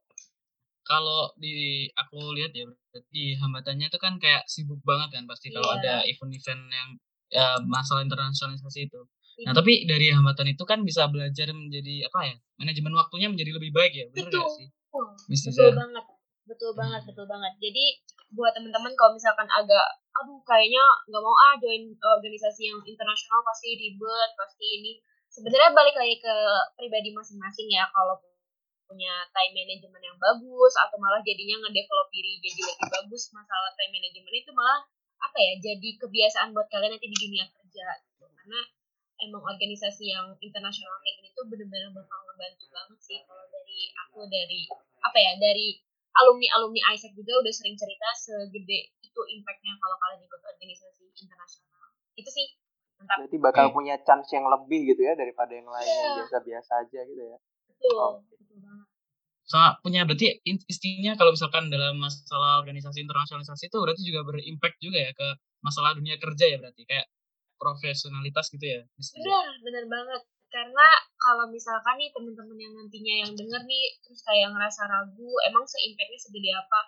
[0.87, 5.67] kalau di aku lihat ya berarti hambatannya itu kan kayak sibuk banget kan pasti kalau
[5.75, 5.79] Iya.
[5.83, 6.89] ada event-event yang
[7.27, 9.03] ya, masalah internasionalisasi itu.
[9.45, 9.57] Nah, Iya.
[9.61, 12.35] tapi dari hambatan itu kan bisa belajar menjadi apa ya?
[12.57, 14.49] Manajemen waktunya menjadi lebih baik ya, benar Betul.
[14.57, 14.67] sih?
[15.29, 15.77] Miss betul Diza?
[15.77, 16.05] banget
[16.47, 17.85] betul banget betul banget jadi
[18.31, 20.79] buat teman-teman kalau misalkan agak aduh kayaknya
[21.11, 24.91] nggak mau ah join organisasi yang internasional pasti ribet pasti ini
[25.27, 26.35] sebenarnya balik lagi ke
[26.79, 28.15] pribadi masing-masing ya kalau
[28.87, 33.91] punya time management yang bagus atau malah jadinya ngedevelop diri jadi lebih bagus masalah time
[33.91, 34.79] management itu malah
[35.19, 38.25] apa ya jadi kebiasaan buat kalian nanti di dunia kerja gitu.
[38.31, 38.59] karena
[39.17, 43.19] emang organisasi yang internasional kayak gini tuh bener-bener bakal ngebantu banget sih.
[43.25, 44.61] Kalau dari aku dari
[45.01, 45.77] apa ya dari
[46.17, 51.93] alumni alumni ISEC juga udah sering cerita segede itu impactnya kalau kalian ikut organisasi internasional.
[52.13, 52.47] Itu sih.
[52.97, 53.25] Mantap.
[53.25, 56.15] Berarti bakal punya chance yang lebih gitu ya daripada yang lain yang Iya.
[56.25, 57.37] biasa-biasa aja gitu ya.
[57.69, 58.25] betul.
[58.25, 58.33] Oke.
[58.41, 58.87] betul banget.
[59.47, 64.77] Sama punya berarti in- istinya kalau misalkan dalam masalah organisasi internasionalisasi itu berarti juga berimpact
[64.81, 65.27] juga ya ke
[65.61, 66.83] masalah dunia kerja ya berarti?
[66.89, 67.05] Kayak
[67.57, 68.81] profesionalitas gitu ya.
[68.95, 70.87] Benar benar banget karena
[71.19, 76.19] kalau misalkan nih teman-teman yang nantinya yang denger nih terus kayak ngerasa ragu emang se-impactnya
[76.23, 76.81] segede apa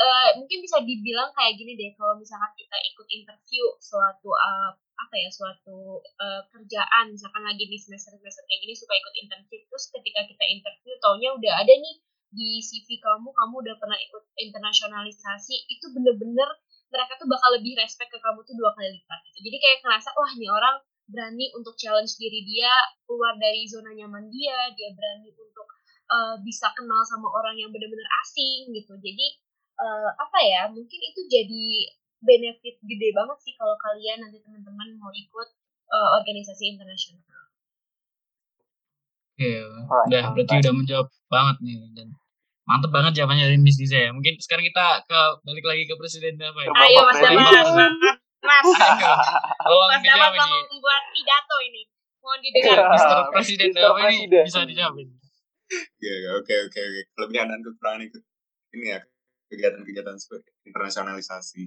[0.00, 5.14] Eh mungkin bisa dibilang kayak gini deh kalau misalkan kita ikut interview suatu eh, apa
[5.20, 9.84] ya suatu eh, kerjaan misalkan lagi di semester semester kayak gini suka ikut internship terus
[9.92, 12.00] ketika kita interview taunya udah ada nih
[12.32, 16.48] di CV kamu kamu udah pernah ikut internasionalisasi itu bener-bener
[16.90, 19.38] mereka tuh bakal lebih respect ke kamu tuh dua kali lipat gitu.
[19.46, 20.76] Jadi kayak ngerasa wah ini orang
[21.10, 22.70] berani untuk challenge diri dia
[23.06, 25.66] keluar dari zona nyaman dia, dia berani untuk
[26.10, 28.94] eh, bisa kenal sama orang yang benar-benar asing gitu.
[28.98, 29.26] Jadi
[29.78, 30.62] eh, apa ya?
[30.70, 31.66] Mungkin itu jadi
[32.20, 35.48] benefit gede banget sih kalau kalian nanti teman-teman mau ikut
[35.90, 37.26] eh, organisasi internasional.
[39.40, 42.08] Oke, Alright, udah berarti udah menjawab banget nih dan
[42.68, 44.10] mantep banget jawabannya dari Miss Diza ya.
[44.12, 46.70] Mungkin sekarang kita ke balik lagi ke Presiden Dava ya.
[46.70, 47.36] Ayo Mas Presiden.
[47.36, 47.70] Damas,
[48.40, 48.66] Mas,
[49.68, 51.82] tolong Mas dijawab mau membuat pidato ini.
[52.20, 52.78] Mohon didengar.
[52.92, 55.14] Mister Presiden Dava ini bisa dijawab ini.
[55.70, 57.00] Oke, oke, oke, oke.
[57.14, 58.22] Kelebihan dan kekurangan ikut
[58.74, 59.00] ini ya
[59.50, 61.64] kegiatan-kegiatan seperti internasionalisasi.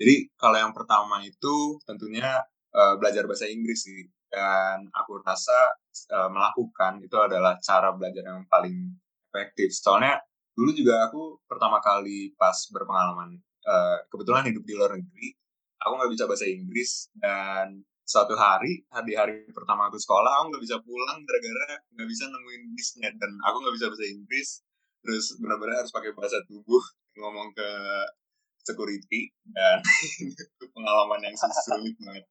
[0.00, 2.42] Jadi kalau yang pertama itu tentunya
[2.74, 4.06] eh, belajar bahasa Inggris sih.
[4.30, 5.74] Dan aku rasa
[6.10, 8.94] eh, melakukan itu adalah cara belajar yang paling
[9.30, 9.74] efektif.
[9.74, 10.18] Soalnya
[10.60, 15.32] dulu juga aku pertama kali pas berpengalaman eh, kebetulan hidup di luar negeri,
[15.80, 20.64] aku nggak bisa bahasa Inggris dan suatu hari di hari pertama aku sekolah aku nggak
[20.66, 24.48] bisa pulang gara-gara nggak bisa nemuin bisnya dan aku nggak bisa bahasa Inggris
[25.00, 26.82] terus benar-benar harus pakai bahasa tubuh
[27.16, 27.70] ngomong ke
[28.66, 29.80] security dan
[30.76, 32.24] pengalaman yang sulit banget.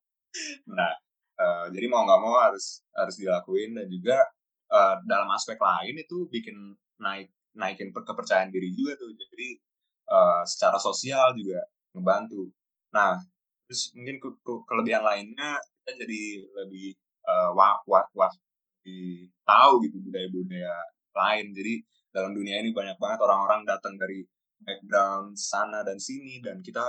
[0.70, 0.94] Nah,
[1.42, 4.18] uh, jadi mau nggak mau harus harus dilakuin dan juga
[4.70, 9.12] uh, dalam aspek lain itu bikin naik naikin kepercayaan diri juga tuh.
[9.14, 9.58] Jadi
[10.10, 11.62] uh, secara sosial juga
[11.96, 12.50] ngebantu.
[12.94, 13.18] Nah,
[13.70, 16.24] terus mungkin ke, ke kelebihan lainnya kita jadi
[16.66, 18.34] lebih uh, wah wah wah
[19.46, 20.74] tahu gitu budaya-budaya
[21.14, 21.54] lain.
[21.54, 21.74] Jadi
[22.10, 24.26] dalam dunia ini banyak banget orang-orang datang dari
[24.66, 26.84] background sana dan sini dan kita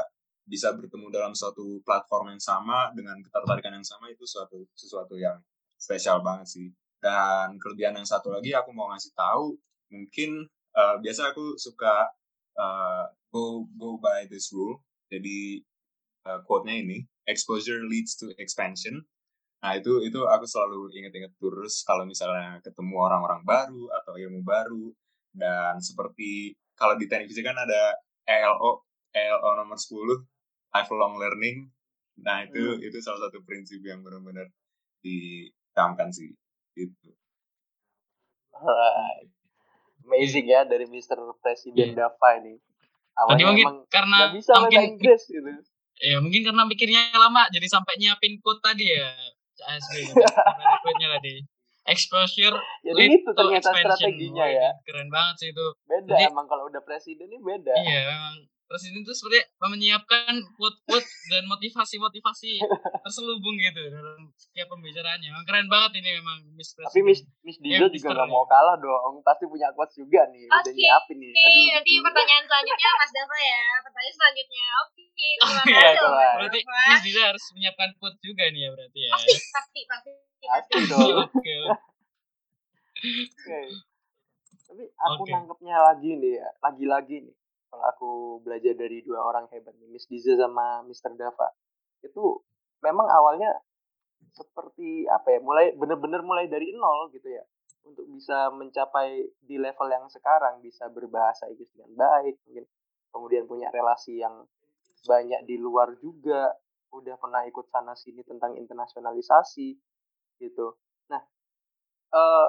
[0.49, 5.38] bisa bertemu dalam suatu platform yang sama dengan ketertarikan yang sama itu suatu sesuatu yang
[5.79, 6.68] spesial banget sih.
[7.01, 9.57] Dan kelebihan yang satu lagi aku mau ngasih tahu
[9.90, 12.09] mungkin uh, biasa aku suka
[12.57, 14.81] uh, go go by this rule.
[15.11, 15.61] Jadi
[16.26, 19.03] uh, quote-nya ini exposure leads to expansion.
[19.61, 24.88] Nah itu itu aku selalu inget-inget terus kalau misalnya ketemu orang-orang baru atau ilmu baru
[25.35, 27.94] dan seperti kalau di televisi kan ada
[28.26, 28.83] ELO
[29.14, 31.70] ELO nomor 10 lifelong learning
[32.20, 32.85] nah itu hmm.
[32.85, 34.50] itu salah satu prinsip yang benar-benar
[35.00, 36.29] ditanamkan sih
[36.76, 37.09] itu
[38.61, 39.31] right.
[40.11, 41.23] Amazing ya dari Mr.
[41.38, 42.11] Presiden yeah.
[42.11, 42.59] Dava ini
[43.20, 45.44] Tadi mungkin karena bisa mungkin, Inggris gitu.
[46.01, 49.12] Ya mungkin karena mikirnya lama jadi sampai nyiapin quote tadi ya
[49.61, 50.09] ASB
[50.83, 51.44] quote-nya tadi
[51.85, 56.81] exposure jadi itu ternyata strateginya ya keren banget sih itu beda jadi, emang kalau udah
[56.81, 58.35] presiden ini beda iya memang
[58.70, 62.62] presiden itu seperti menyiapkan quote-quote dan motivasi-motivasi
[63.02, 65.26] terselubung gitu dalam setiap pembicaraannya.
[65.26, 66.94] Memang keren banget ini memang Miss Presiden.
[66.94, 69.18] Tapi Miss Miss Dido eh, juga gak mau kalah dong.
[69.26, 70.46] Pasti punya quotes juga nih.
[70.46, 70.70] Oke.
[70.70, 70.87] Okay.
[70.87, 71.35] Udah nih.
[71.35, 73.62] Oke, okay, nanti pertanyaan selanjutnya Mas Dava ya.
[73.83, 74.66] Pertanyaan selanjutnya.
[74.70, 75.02] Oke.
[75.11, 79.12] Okay, oh, iya, berarti Miss Dido harus menyiapkan quote juga nih ya berarti ya.
[79.18, 80.11] Pasti, pasti, pasti.
[80.46, 81.26] Pasti dong.
[81.26, 81.56] Oke.
[83.02, 83.61] Oke.
[84.70, 85.33] Tapi aku okay.
[85.35, 86.48] nangkepnya lagi nih ya.
[86.62, 87.39] Lagi-lagi nih
[87.70, 88.11] kalau aku
[88.42, 91.14] belajar dari dua orang hebat nih, Miss Diza sama Mr.
[91.14, 91.54] Dava
[92.02, 92.42] itu
[92.83, 93.54] memang awalnya
[94.35, 97.44] seperti apa ya mulai bener-bener mulai dari nol gitu ya
[97.85, 102.64] untuk bisa mencapai di level yang sekarang bisa berbahasa Inggris dengan baik mungkin
[103.11, 104.46] kemudian punya relasi yang
[105.09, 106.52] banyak di luar juga
[106.92, 109.68] udah pernah ikut sana sini tentang internasionalisasi
[110.38, 110.76] gitu
[111.11, 111.22] nah
[112.14, 112.48] eh,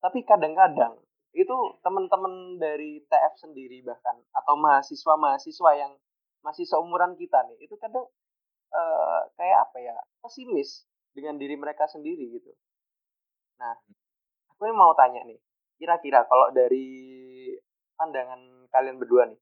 [0.00, 0.96] tapi kadang-kadang
[1.32, 5.92] itu teman-teman dari TF sendiri bahkan atau mahasiswa-mahasiswa yang
[6.44, 8.04] masih seumuran kita nih itu kadang
[8.72, 12.52] uh, kayak apa ya pesimis dengan diri mereka sendiri gitu.
[13.60, 13.76] Nah,
[14.48, 15.38] aku ini mau tanya nih,
[15.76, 16.88] kira-kira kalau dari
[17.94, 19.40] pandangan kalian berdua nih,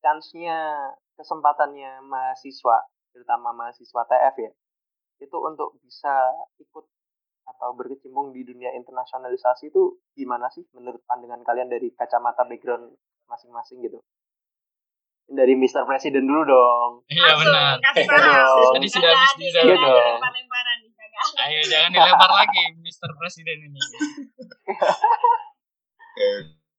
[0.00, 4.52] chance-nya kesempatannya mahasiswa, terutama mahasiswa TF ya,
[5.20, 6.14] itu untuk bisa
[6.62, 6.86] ikut
[7.42, 12.94] atau berkecimpung di dunia internasionalisasi itu gimana sih menurut pandangan kalian dari kacamata background
[13.26, 13.98] masing-masing gitu?
[15.32, 15.86] Dari Mr.
[15.86, 16.90] Presiden dulu dong.
[17.12, 17.78] Iya benar.
[17.80, 20.18] Tadi sudah habis di iya dong.
[21.42, 23.10] Ayo jangan dilempar lagi Mr.
[23.14, 23.80] Presiden ini.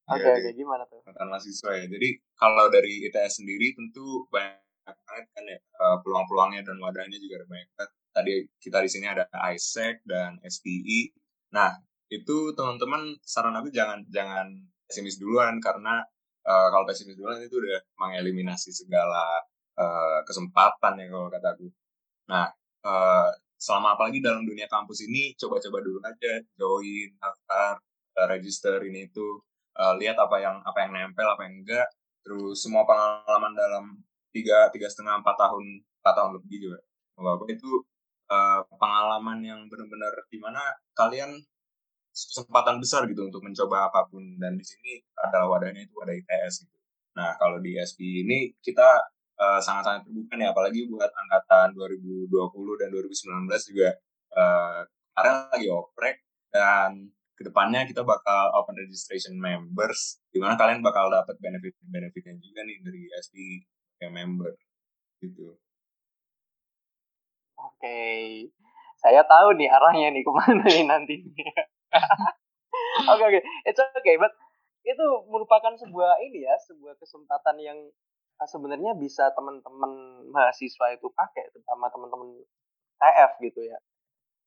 [0.04, 1.00] Oke, oke, okay, gimana tuh?
[1.08, 1.86] Tentang mahasiswa ya.
[1.88, 4.60] Jadi kalau dari ITS sendiri tentu banyak
[5.08, 9.26] banget kan ya eh, peluang-peluangnya dan wadahnya juga banyak banget tadi kita di sini ada
[9.52, 11.12] ISEC dan SPI.
[11.58, 11.74] Nah,
[12.08, 14.54] itu teman-teman saran aku jangan jangan
[14.86, 16.06] pesimis duluan karena
[16.46, 19.42] uh, kalau pesimis duluan itu udah mengeliminasi segala
[19.82, 21.68] uh, kesempatan ya kalau kataku.
[22.30, 22.48] Nah,
[22.86, 27.82] uh, selama apalagi dalam dunia kampus ini coba-coba dulu aja join, daftar,
[28.30, 29.42] register ini itu
[29.78, 31.88] uh, lihat apa yang apa yang nempel apa yang enggak
[32.24, 33.86] terus semua pengalaman dalam
[34.32, 36.80] tiga tiga setengah empat tahun empat tahun lebih juga
[37.18, 37.72] bapak itu
[38.34, 40.62] uh, pengalaman yang benar-benar di mana
[40.98, 41.38] kalian
[42.14, 46.66] kesempatan besar gitu untuk mencoba apa pun dan di sini adalah wadahnya itu wadah ITS
[46.66, 46.78] gitu.
[47.18, 49.02] Nah kalau di SP ini kita
[49.42, 52.30] uh, sangat-sangat terbuka nih apalagi buat angkatan 2020
[52.82, 53.90] dan 2019 juga
[54.38, 54.82] uh,
[55.54, 56.22] lagi oprek
[56.54, 62.62] dan ke depannya kita bakal open registration members di mana kalian bakal dapat benefit-benefitnya juga
[62.62, 63.66] nih dari SP
[63.98, 64.54] kayak member
[65.18, 65.58] gitu.
[67.84, 68.48] Oke,
[69.04, 71.52] saya tahu nih arahnya nih ke mana nih nantinya.
[73.12, 74.32] Oke oke, it's okay, but
[74.88, 77.76] itu merupakan sebuah ini ya, sebuah kesempatan yang
[78.40, 82.40] uh, sebenarnya bisa teman-teman mahasiswa itu pakai, terutama teman-teman
[83.04, 83.76] TF gitu ya.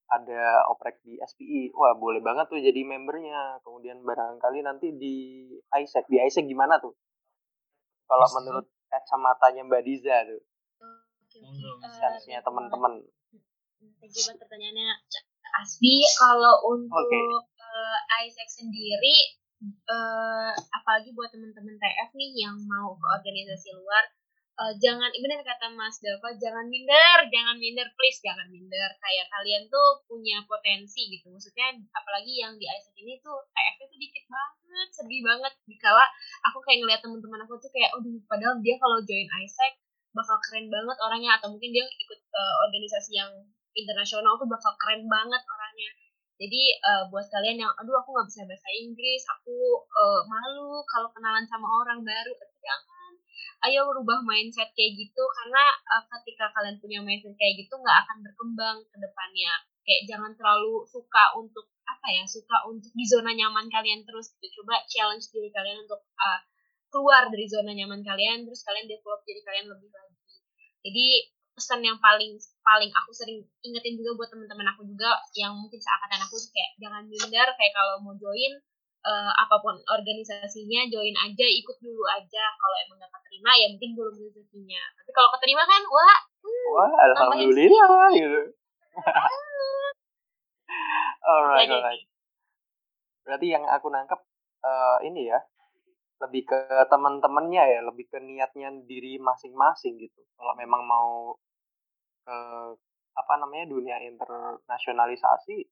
[0.09, 3.61] Ada oprek di SPI, wah boleh banget tuh jadi membernya.
[3.61, 6.97] Kemudian barangkali nanti di ISEC, di ISEC gimana tuh?
[8.09, 10.41] Kalau menurut kacamatanya Mbak Diza tuh
[11.37, 12.37] okay.
[12.37, 12.93] uh, teman-teman.
[13.81, 14.89] Thank you buat pertanyaannya
[15.63, 16.05] Asbi.
[16.17, 17.27] Kalau untuk okay.
[17.59, 19.17] uh, eh, Isaac sendiri,
[19.89, 24.05] uh, apalagi buat teman-teman TF nih yang mau ke organisasi luar,
[24.57, 29.69] uh, jangan benar kata Mas Dava jangan minder jangan minder please jangan minder kayak kalian
[29.69, 34.89] tuh punya potensi gitu maksudnya apalagi yang di Isaac ini tuh TF itu dikit banget
[34.97, 36.05] sedih banget dikala
[36.49, 39.77] aku kayak ngeliat teman-teman aku tuh kayak aduh padahal dia kalau join Isaac
[40.17, 43.33] bakal keren banget orangnya atau mungkin dia ikut uh, organisasi yang
[43.77, 45.93] internasional tuh bakal keren banget orangnya.
[46.37, 49.57] Jadi uh, buat kalian yang aduh aku nggak bisa bahasa Inggris aku
[49.89, 53.13] uh, malu kalau kenalan sama orang baru jangan.
[53.65, 55.65] Ayo rubah mindset kayak gitu karena
[55.97, 59.53] uh, ketika kalian punya mindset kayak gitu nggak akan berkembang ke depannya.
[59.87, 64.61] Kayak jangan terlalu suka untuk apa ya suka untuk di zona nyaman kalian terus gitu.
[64.61, 66.41] Coba challenge diri kalian untuk uh,
[66.93, 70.37] keluar dari zona nyaman kalian terus kalian develop diri kalian lebih lagi.
[70.85, 71.07] Jadi
[71.57, 76.21] pesan yang paling paling aku sering ingetin juga buat teman-teman aku juga yang mungkin seangkatan
[76.21, 78.61] aku kayak jangan minder kayak kalau mau join
[79.07, 82.45] uh, apa pun organisasinya join aja ikut dulu aja.
[82.61, 84.83] Kalau emang gak keterima ya mungkin belum rezekinya.
[85.01, 88.41] Tapi kalau keterima kan wah hmm, wah alhamdulillah gitu.
[91.27, 92.05] Alright alright.
[93.27, 94.23] berarti yang aku nangkep
[94.63, 95.43] uh, ini ya
[96.23, 100.23] lebih ke teman-temannya ya lebih ke niatnya diri masing-masing gitu.
[100.39, 101.35] Kalau memang mau
[102.27, 102.39] ke
[103.17, 105.63] apa namanya dunia internasionalisasi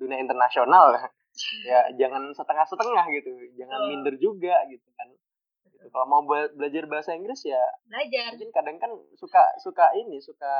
[0.00, 0.96] dunia internasional.
[1.62, 3.30] Ya jangan setengah-setengah gitu.
[3.54, 3.86] Jangan oh.
[3.86, 5.06] minder juga gitu kan.
[5.80, 5.86] Gitu.
[5.94, 8.36] kalau mau belajar bahasa Inggris ya belajar.
[8.36, 10.50] mungkin kadang kan suka suka ini suka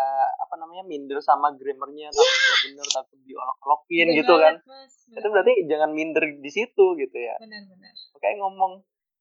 [0.40, 4.54] apa namanya minder sama grammarnya takut nggak bener takut diolok-olokin gitu kan.
[4.64, 7.36] Mas, itu berarti jangan minder di situ gitu ya.
[7.36, 8.72] Benar-benar oke ngomong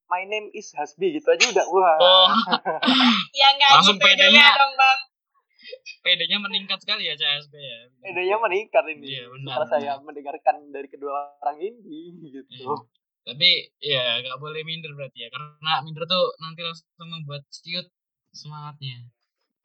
[0.08, 1.66] my name is Hasbi gitu aja udah.
[1.68, 1.98] Wah.
[1.98, 2.28] Oh.
[3.42, 5.09] ya nggak langsung gitu pedenya dong bang
[6.00, 7.78] PD-nya meningkat sekali ya CSP ya.
[8.00, 9.06] PD-nya meningkat ini.
[9.18, 9.46] Iya, benar.
[9.64, 12.46] Setelah saya mendengarkan dari kedua orang ini gitu.
[12.48, 12.74] Iya.
[13.20, 13.50] Tapi
[13.84, 15.28] ya nggak boleh minder berarti ya.
[15.28, 17.86] Karena minder tuh nanti langsung membuat ciut
[18.32, 19.06] semangatnya.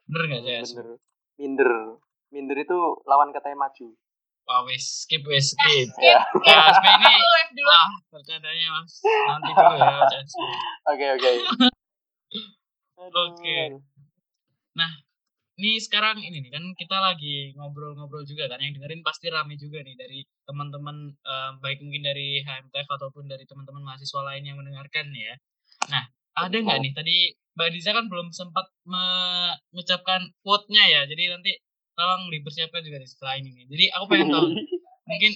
[0.06, 0.76] Bener nggak CSP?
[0.78, 0.88] Bener.
[1.36, 1.70] Minder.
[2.30, 3.86] Minder itu lawan katanya maju.
[4.46, 5.90] Wah, wes skip wes skip.
[5.98, 6.22] Ya.
[6.22, 9.02] CSP ini ah bercandanya Mas.
[9.02, 10.40] Nanti dulu ya CSP.
[10.92, 11.30] Oke, oke.
[12.96, 13.76] Oke.
[14.76, 14.90] Nah,
[15.56, 19.80] ini sekarang ini nih kan kita lagi ngobrol-ngobrol juga kan yang dengerin pasti rame juga
[19.80, 25.08] nih dari teman-teman uh, baik mungkin dari HMTF ataupun dari teman-teman mahasiswa lain yang mendengarkan
[25.16, 25.32] ya.
[25.88, 26.04] Nah,
[26.36, 27.16] ada nggak nih tadi
[27.56, 31.00] Mbak Diza kan belum sempat mengucapkan quote-nya ya.
[31.08, 31.52] Jadi nanti
[31.96, 33.64] tolong dipersiapkan juga di setelah ini nih.
[33.72, 34.46] Jadi aku pengen tahu
[35.08, 35.32] mungkin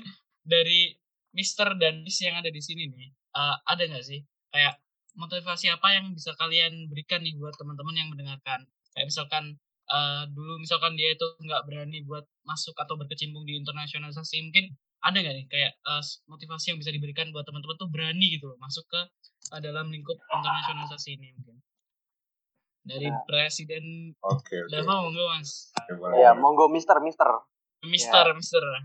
[0.56, 0.96] dari
[1.36, 4.80] Mister dan Miss yang ada di sini nih, uh, ada nggak sih kayak
[5.12, 8.64] motivasi apa yang bisa kalian berikan nih buat teman-teman yang mendengarkan?
[8.98, 9.44] Kayak misalkan
[9.86, 15.22] uh, dulu misalkan dia itu nggak berani buat masuk atau berkecimpung di internasionalisasi mungkin ada
[15.22, 18.82] nggak nih kayak uh, motivasi yang bisa diberikan buat teman-teman tuh berani gitu loh masuk
[18.90, 19.00] ke
[19.54, 21.62] uh, dalam lingkup internasionalisasi ini mungkin
[22.82, 23.22] dari nah.
[23.28, 24.64] presiden Oke.
[24.66, 24.82] Okay, okay.
[24.82, 25.70] monggo mas.
[26.18, 27.28] Ya monggo Mister Mister.
[27.86, 28.34] Mister ya.
[28.34, 28.64] Mister.
[28.64, 28.82] Oke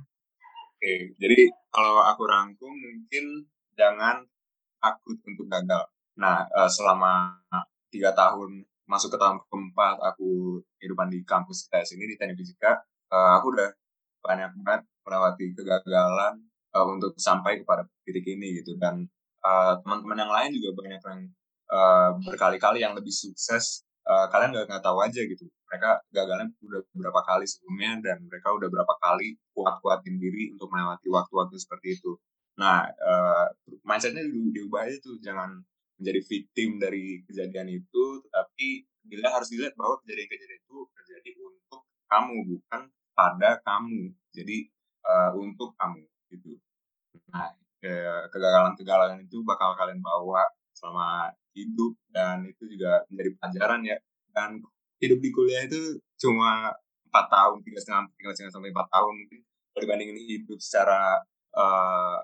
[0.78, 4.22] okay, jadi kalau aku rangkum mungkin jangan
[4.78, 5.90] takut untuk gagal.
[6.22, 7.42] Nah uh, selama
[7.90, 12.84] tiga tahun masuk ke tahun keempat aku kehidupan di kampus ITS ini di teknik fisika
[13.14, 13.70] uh, aku udah
[14.24, 16.34] banyak banget melewati kegagalan
[16.74, 18.80] uh, untuk sampai kepada titik ini gitu.
[18.80, 19.06] Dan
[19.46, 21.22] uh, teman-teman yang lain juga banyak yang
[21.70, 25.46] uh, berkali-kali yang lebih sukses uh, kalian nggak nggak tahu aja gitu.
[25.70, 31.08] Mereka gagalnya udah beberapa kali sebelumnya dan mereka udah berapa kali kuat-kuatin diri untuk melewati
[31.12, 32.16] waktu-waktu seperti itu.
[32.58, 33.48] Nah uh,
[33.86, 35.62] mindsetnya diubah aja tuh jangan
[36.00, 38.68] menjadi victim dari kejadian itu, tetapi
[39.04, 42.82] bila harus dilihat bahwa kejadian-kejadian itu terjadi untuk kamu, bukan
[43.14, 44.12] pada kamu.
[44.34, 44.58] Jadi
[45.06, 46.02] uh, untuk kamu
[46.34, 46.58] gitu.
[47.30, 47.54] Nah,
[48.32, 53.98] kegagalan-kegagalan itu bakal kalian bawa selama hidup dan itu juga menjadi pelajaran ya.
[54.34, 54.64] Dan
[54.98, 56.74] hidup di kuliah itu cuma
[57.12, 59.40] empat tahun, tiga setengah, tiga setengah sampai empat tahun mungkin.
[59.74, 61.22] Dibandingin hidup secara
[61.58, 62.18] uh,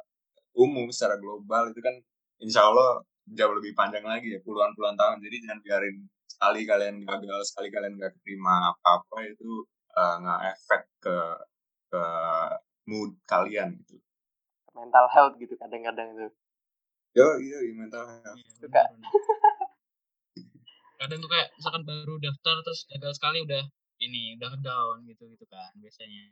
[0.58, 1.96] umum, secara global itu kan
[2.40, 3.04] insya Allah
[3.34, 5.18] jauh lebih panjang lagi ya puluhan-puluhan tahun.
[5.22, 5.98] Jadi jangan biarin
[6.30, 9.66] sekali kalian gagal sekali kalian gak terima apa-apa itu
[9.98, 11.18] uh, nggak efek ke
[11.90, 12.04] ke
[12.90, 13.98] mood kalian gitu.
[14.74, 16.28] Mental health gitu kadang-kadang itu.
[17.18, 18.38] Yo iya, iya mental health.
[18.38, 18.84] Iya, suka.
[21.00, 23.64] kadang tuh kayak misalkan baru daftar terus gagal sekali udah
[24.04, 26.28] ini udah down gitu gitu kan biasanya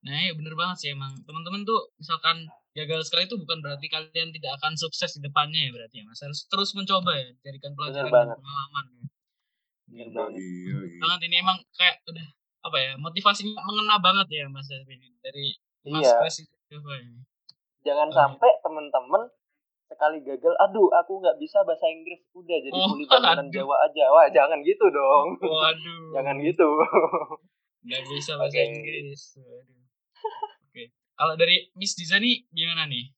[0.00, 4.30] nah ya bener banget sih emang teman-teman tuh misalkan gagal sekali itu bukan berarti kalian
[4.30, 8.08] tidak akan sukses di depannya ya berarti ya mas harus terus mencoba ya jadikan pelajaran
[8.08, 9.04] dan pengalaman ya.
[9.90, 10.38] Bener banget.
[10.38, 10.98] Iya, iya.
[11.02, 12.26] banget ini emang kayak udah
[12.60, 15.46] apa ya motivasinya mengena banget ya mas ini dari
[15.90, 16.16] mas iya.
[16.22, 17.20] presiden ini.
[17.80, 19.22] Jangan oh, sampai teman-teman
[19.90, 23.50] sekali gagal aduh aku nggak bisa bahasa Inggris udah jadi Oh, kuli aduh.
[23.50, 26.02] Jawa aja wah jangan gitu dong Waduh.
[26.14, 26.68] jangan gitu
[27.82, 28.70] Nggak bisa bahasa Oke.
[28.70, 29.22] Inggris.
[29.42, 29.79] Waduh.
[30.70, 30.92] Oke.
[31.16, 33.10] Kalau dari Miss Diza nih gimana nih?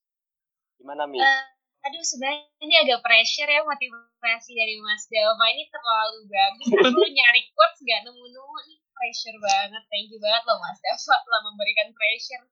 [0.83, 1.43] gimana mi Eh,
[1.87, 6.71] aduh sebenarnya ini agak pressure ya motivasi dari Mas Delva ini terlalu bagus.
[6.91, 9.83] Aku nyari quotes gak nemu-nemu nih pressure banget.
[9.87, 12.43] Thank you banget loh Mas Delva telah memberikan pressure.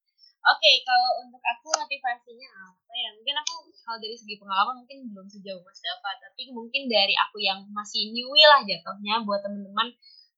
[0.40, 3.10] Oke, kalau untuk aku motivasinya apa ya?
[3.12, 7.42] Mungkin aku kalau dari segi pengalaman mungkin belum sejauh Mas Delva, tapi mungkin dari aku
[7.42, 9.92] yang masih newy lah jatuhnya buat teman-teman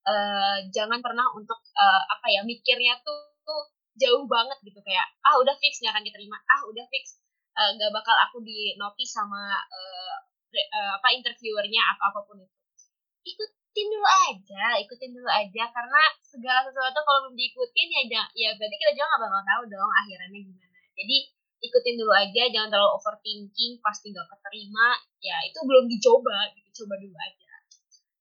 [0.09, 3.63] eh, jangan pernah untuk eh, apa ya mikirnya tuh, tuh
[4.01, 6.37] jauh banget gitu kayak ah udah fix nggak akan diterima.
[6.49, 7.19] Ah udah fix.
[7.53, 10.15] Eh, nggak bakal aku di notice sama eh,
[10.55, 12.57] re- eh, apa interviewernya atau apa pun itu.
[13.23, 18.77] Ikutin dulu aja ikutin dulu aja karena segala sesuatu kalau belum diikutin ya ya berarti
[18.77, 20.79] kita juga nggak bakal tahu dong akhirannya gimana.
[20.99, 21.17] Jadi
[21.63, 26.95] ikutin dulu aja jangan terlalu overthinking pasti nggak keterima ya itu belum dicoba gitu coba
[26.99, 27.52] dulu aja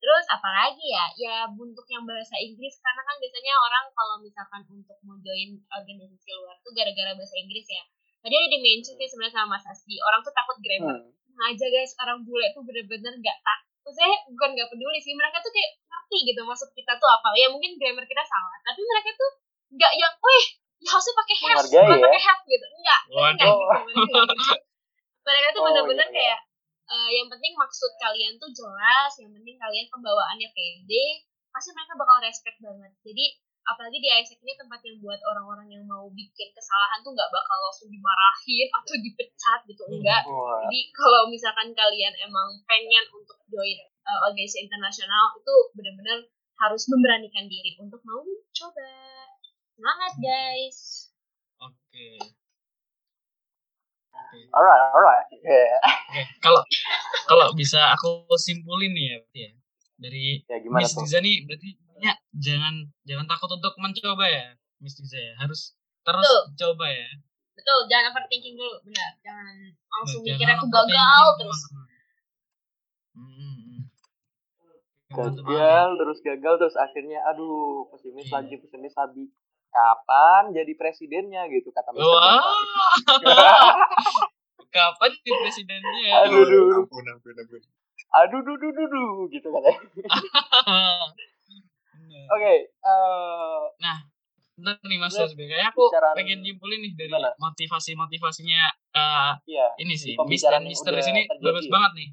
[0.01, 4.97] terus apalagi ya ya untuk yang bahasa Inggris karena kan biasanya orang kalau misalkan untuk
[5.05, 7.83] mau join organisasi luar tuh gara-gara bahasa Inggris ya
[8.19, 11.13] tadi ada di mention sih sebenarnya sama Mas Asdi orang tuh takut grammar Hmm.
[11.31, 15.39] Nah aja guys orang bule tuh bener-bener gak tak Maksudnya bukan gak peduli sih Mereka
[15.39, 19.09] tuh kayak ngerti gitu maksud kita tuh apa Ya mungkin grammar kita salah Tapi mereka
[19.15, 19.31] tuh
[19.73, 20.45] gak yang Wih
[20.83, 22.03] ya harusnya pakai have Bukan ya.
[22.03, 23.47] pakai have gitu Enggak nggak Waduh.
[23.47, 24.55] gitu Mereka nggak gitu.
[25.23, 26.19] Mereka tuh Oh, bener-bener iya, iya.
[26.19, 26.39] kayak
[26.91, 31.05] eh, Yang penting maksud kalian tuh jelas Yang penting kalian pembawaannya pede
[31.51, 33.25] Pasti mereka bakal respect banget Jadi
[33.61, 37.57] apalagi di Isaac ini tempat yang buat orang-orang yang mau bikin kesalahan tuh nggak bakal
[37.61, 43.77] langsung dimarahin atau dipecat gitu enggak Wah, jadi kalau misalkan kalian emang pengen untuk join
[44.05, 46.19] uh, organisasi internasional itu benar-benar
[46.61, 48.21] harus memberanikan diri untuk mau
[48.53, 48.93] coba.
[49.73, 51.09] Semangat guys.
[51.57, 52.21] Oke.
[52.21, 52.40] Oke.
[54.51, 55.79] Alright alright yeah.
[56.11, 56.61] Oke, kalau
[57.27, 59.51] kalau bisa aku simpulin nih ya, berarti ya.
[60.01, 61.69] Dari ya Miss tuh Diza nih berarti
[62.01, 62.73] ya, jangan
[63.05, 65.33] jangan takut untuk mencoba ya, Miss Diza ya.
[65.39, 66.41] Harus terus Betul.
[66.57, 67.09] coba ya.
[67.53, 69.11] Betul, jangan overthinking dulu, benar.
[69.21, 69.55] Jangan
[69.85, 71.59] langsung Jangan mikir aku gagal terus.
[73.13, 73.81] Hmm, hmm, hmm.
[75.11, 78.33] Gagal terus gagal terus akhirnya aduh pesimis Iya.
[78.41, 79.23] lagi pesimis lagi
[79.71, 82.03] kapan jadi presidennya gitu kata Mr.
[82.03, 82.43] Wah.
[83.17, 83.75] Bapak.
[84.75, 86.11] Kapan jadi presidennya?
[86.23, 86.63] Aduh, aduh.
[86.79, 87.61] ampun, ampun, ampun.
[88.11, 89.79] aduh duh duh duh duh gitu katanya
[91.93, 92.25] Bener.
[92.27, 93.97] oke eh,
[94.51, 95.15] Bentar nih Mas.
[95.15, 97.31] Yosbe, kayaknya aku Bicaraan- pengen nyimpulin nih dari Gimana?
[97.39, 98.61] motivasi-motivasinya
[98.93, 100.27] eh, iya ini sih, yang
[100.61, 101.71] Mister di sini bagus ya?
[101.71, 102.09] banget nih.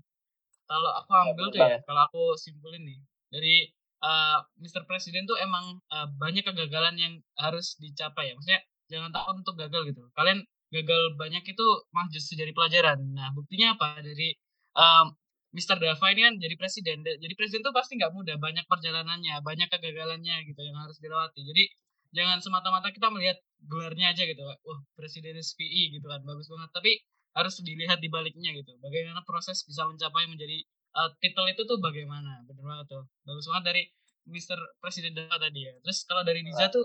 [0.64, 2.98] Kalau aku ambil bener tuh ya, kalau aku simpulin nih
[3.28, 3.54] dari
[4.02, 8.34] eh, Mister Presiden tuh emang eh, banyak kegagalan yang harus dicapai ya.
[8.36, 8.60] Maksudnya
[8.92, 10.02] jangan takut untuk gagal gitu.
[10.16, 12.98] Kalian gagal banyak itu malah justru jadi pelajaran.
[13.16, 14.36] Nah buktinya apa dari
[14.76, 15.06] em,
[15.56, 15.80] Mr.
[15.80, 17.00] Dava ini kan jadi presiden.
[17.04, 21.40] Jadi presiden tuh pasti nggak mudah, banyak perjalanannya, banyak kegagalannya gitu yang harus dilewati.
[21.40, 21.64] Jadi
[22.12, 24.42] jangan semata-mata kita melihat gelarnya aja gitu.
[24.44, 26.70] Wah, presiden SPI gitu kan, bagus banget.
[26.72, 26.92] Tapi
[27.36, 28.76] harus dilihat di baliknya gitu.
[28.80, 30.64] Bagaimana proses bisa mencapai menjadi
[30.98, 32.42] eh, titel itu tuh bagaimana?
[32.44, 33.04] Bener banget tuh.
[33.22, 33.82] Bagus banget dari
[34.28, 34.58] Mr.
[34.82, 35.72] Presiden tadi ya.
[35.80, 36.84] Terus kalau dari Diza tuh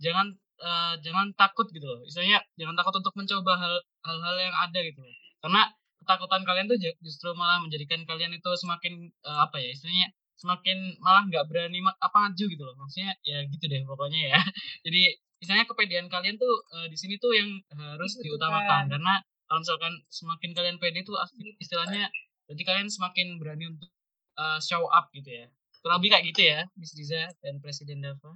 [0.00, 0.26] jangan
[0.60, 2.00] eh, jangan takut gitu loh.
[2.02, 5.14] Istilahnya jangan takut untuk mencoba hal hal-hal yang ada gitu loh.
[5.40, 5.62] Karena
[6.00, 10.08] ketakutan kalian tuh ju- justru malah menjadikan kalian itu semakin eh, apa ya istilahnya
[10.40, 14.40] semakin malah nggak berani ma- apa maju gitu loh maksudnya ya gitu deh pokoknya ya
[14.88, 18.24] jadi istilahnya kepedean kalian tuh eh, di sini tuh yang harus Dibutuhkan.
[18.24, 21.20] diutamakan karena kalau misalkan semakin kalian pede tuh
[21.60, 22.08] istilahnya
[22.50, 23.86] berarti kalian semakin berani untuk
[24.34, 25.46] eh, show up gitu ya?
[25.78, 28.34] Kurang lebih kayak gitu ya Miss Diza dan Presiden Dava?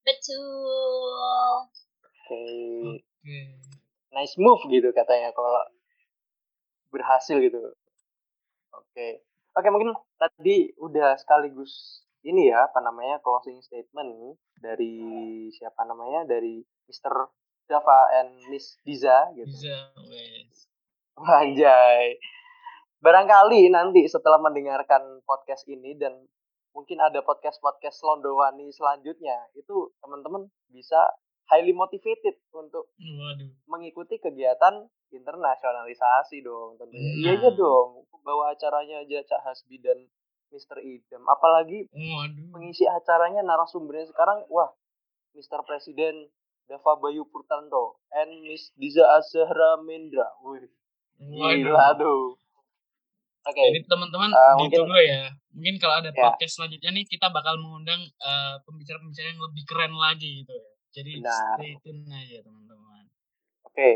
[0.00, 1.68] Betul.
[2.00, 2.44] oke.
[2.96, 3.40] Oke.
[4.16, 5.60] Nice move gitu katanya kalau
[6.88, 7.60] berhasil gitu.
[8.72, 9.22] Oke.
[9.52, 16.64] Oke mungkin tadi udah sekaligus ini ya apa namanya closing statement dari siapa namanya dari
[16.88, 17.12] Mr.
[17.70, 19.46] Dava and Miss Diza gitu.
[19.46, 20.66] Diza wes.
[21.20, 22.16] Anjay.
[23.00, 26.20] Barangkali nanti setelah mendengarkan podcast ini dan
[26.76, 31.00] mungkin ada podcast-podcast Londowani selanjutnya, itu teman-teman bisa
[31.48, 37.00] highly motivated untuk waduh mengikuti kegiatan internasionalisasi dong tentunya.
[37.00, 37.16] Nah.
[37.24, 39.96] Iya iya dong, bawa acaranya aja Cak Hasbi dan
[40.52, 40.84] Mr.
[40.84, 41.24] Idam.
[41.24, 44.70] Apalagi waduh pengisi acaranya narasumbernya sekarang, wah,
[45.32, 45.64] Mr.
[45.64, 46.28] Presiden
[46.68, 50.28] Dava Bayu Purtanto and Miss Diza Azhara Mendra.
[50.44, 50.68] Wih,
[51.18, 52.38] Gila tuh.
[53.40, 53.62] Oke.
[53.72, 55.24] Jadi teman-teman mungkin- ditunggu ya.
[55.50, 56.18] Mungkin kalau ada Ya.
[56.20, 60.70] podcast selanjutnya nih kita bakal mengundang eh, pembicara-pembicara yang lebih keren lagi gitu ya.
[60.90, 61.56] Jadi Benar.
[61.56, 63.04] stay tune aja teman-teman.
[63.64, 63.90] Oke.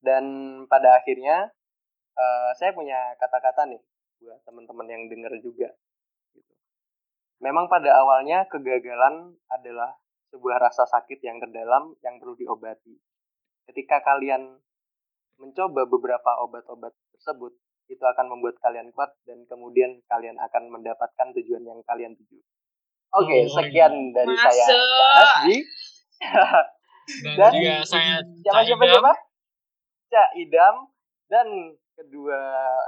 [0.00, 0.24] Dan
[0.66, 1.52] pada akhirnya
[2.12, 3.80] eh, saya punya kata-kata nih
[4.20, 5.72] buat teman-teman yang dengar juga.
[6.34, 6.52] Gitu.
[7.40, 9.96] Memang pada awalnya kegagalan adalah
[10.28, 12.94] sebuah rasa sakit yang terdalam yang perlu diobati.
[13.64, 14.60] Ketika kalian
[15.40, 17.56] mencoba beberapa obat-obat tersebut,
[17.90, 22.38] itu akan membuat kalian kuat dan kemudian kalian akan mendapatkan tujuan yang kalian tuju.
[23.12, 24.64] Oke, Oh, sekian dari saya.
[24.64, 24.78] Masuk.
[24.78, 25.56] Cak Hasbi.
[27.26, 28.94] Dan, Dan juga saya siapa siapa Idam.
[28.94, 29.12] siapa?
[30.08, 30.74] Cak Idam
[31.26, 31.46] dan
[31.92, 32.38] kedua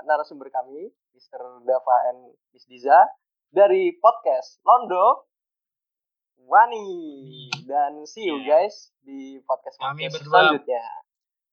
[0.02, 1.42] narasumber kami, Mr.
[1.60, 2.96] Dava and Miss Diza
[3.50, 5.26] dari podcast Londo
[6.40, 6.86] Wani
[7.64, 8.62] dan see you Yeah.
[8.62, 10.82] guys di podcast Kami berdua selanjutnya.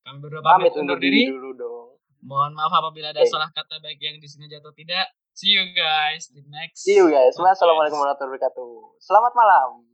[0.02, 1.30] Kami berdua Pamit pamit undur undur diri diri.
[1.30, 1.88] dulu dong.
[2.20, 3.32] Mohon maaf apabila ada Oke.
[3.32, 5.08] salah kata baik yang disengaja atau tidak.
[5.32, 6.84] See you guys di next.
[6.84, 7.36] See you guys.
[7.40, 9.00] Wassalamualaikum warahmatullahi wabarakatuh.
[9.00, 9.89] Selamat malam.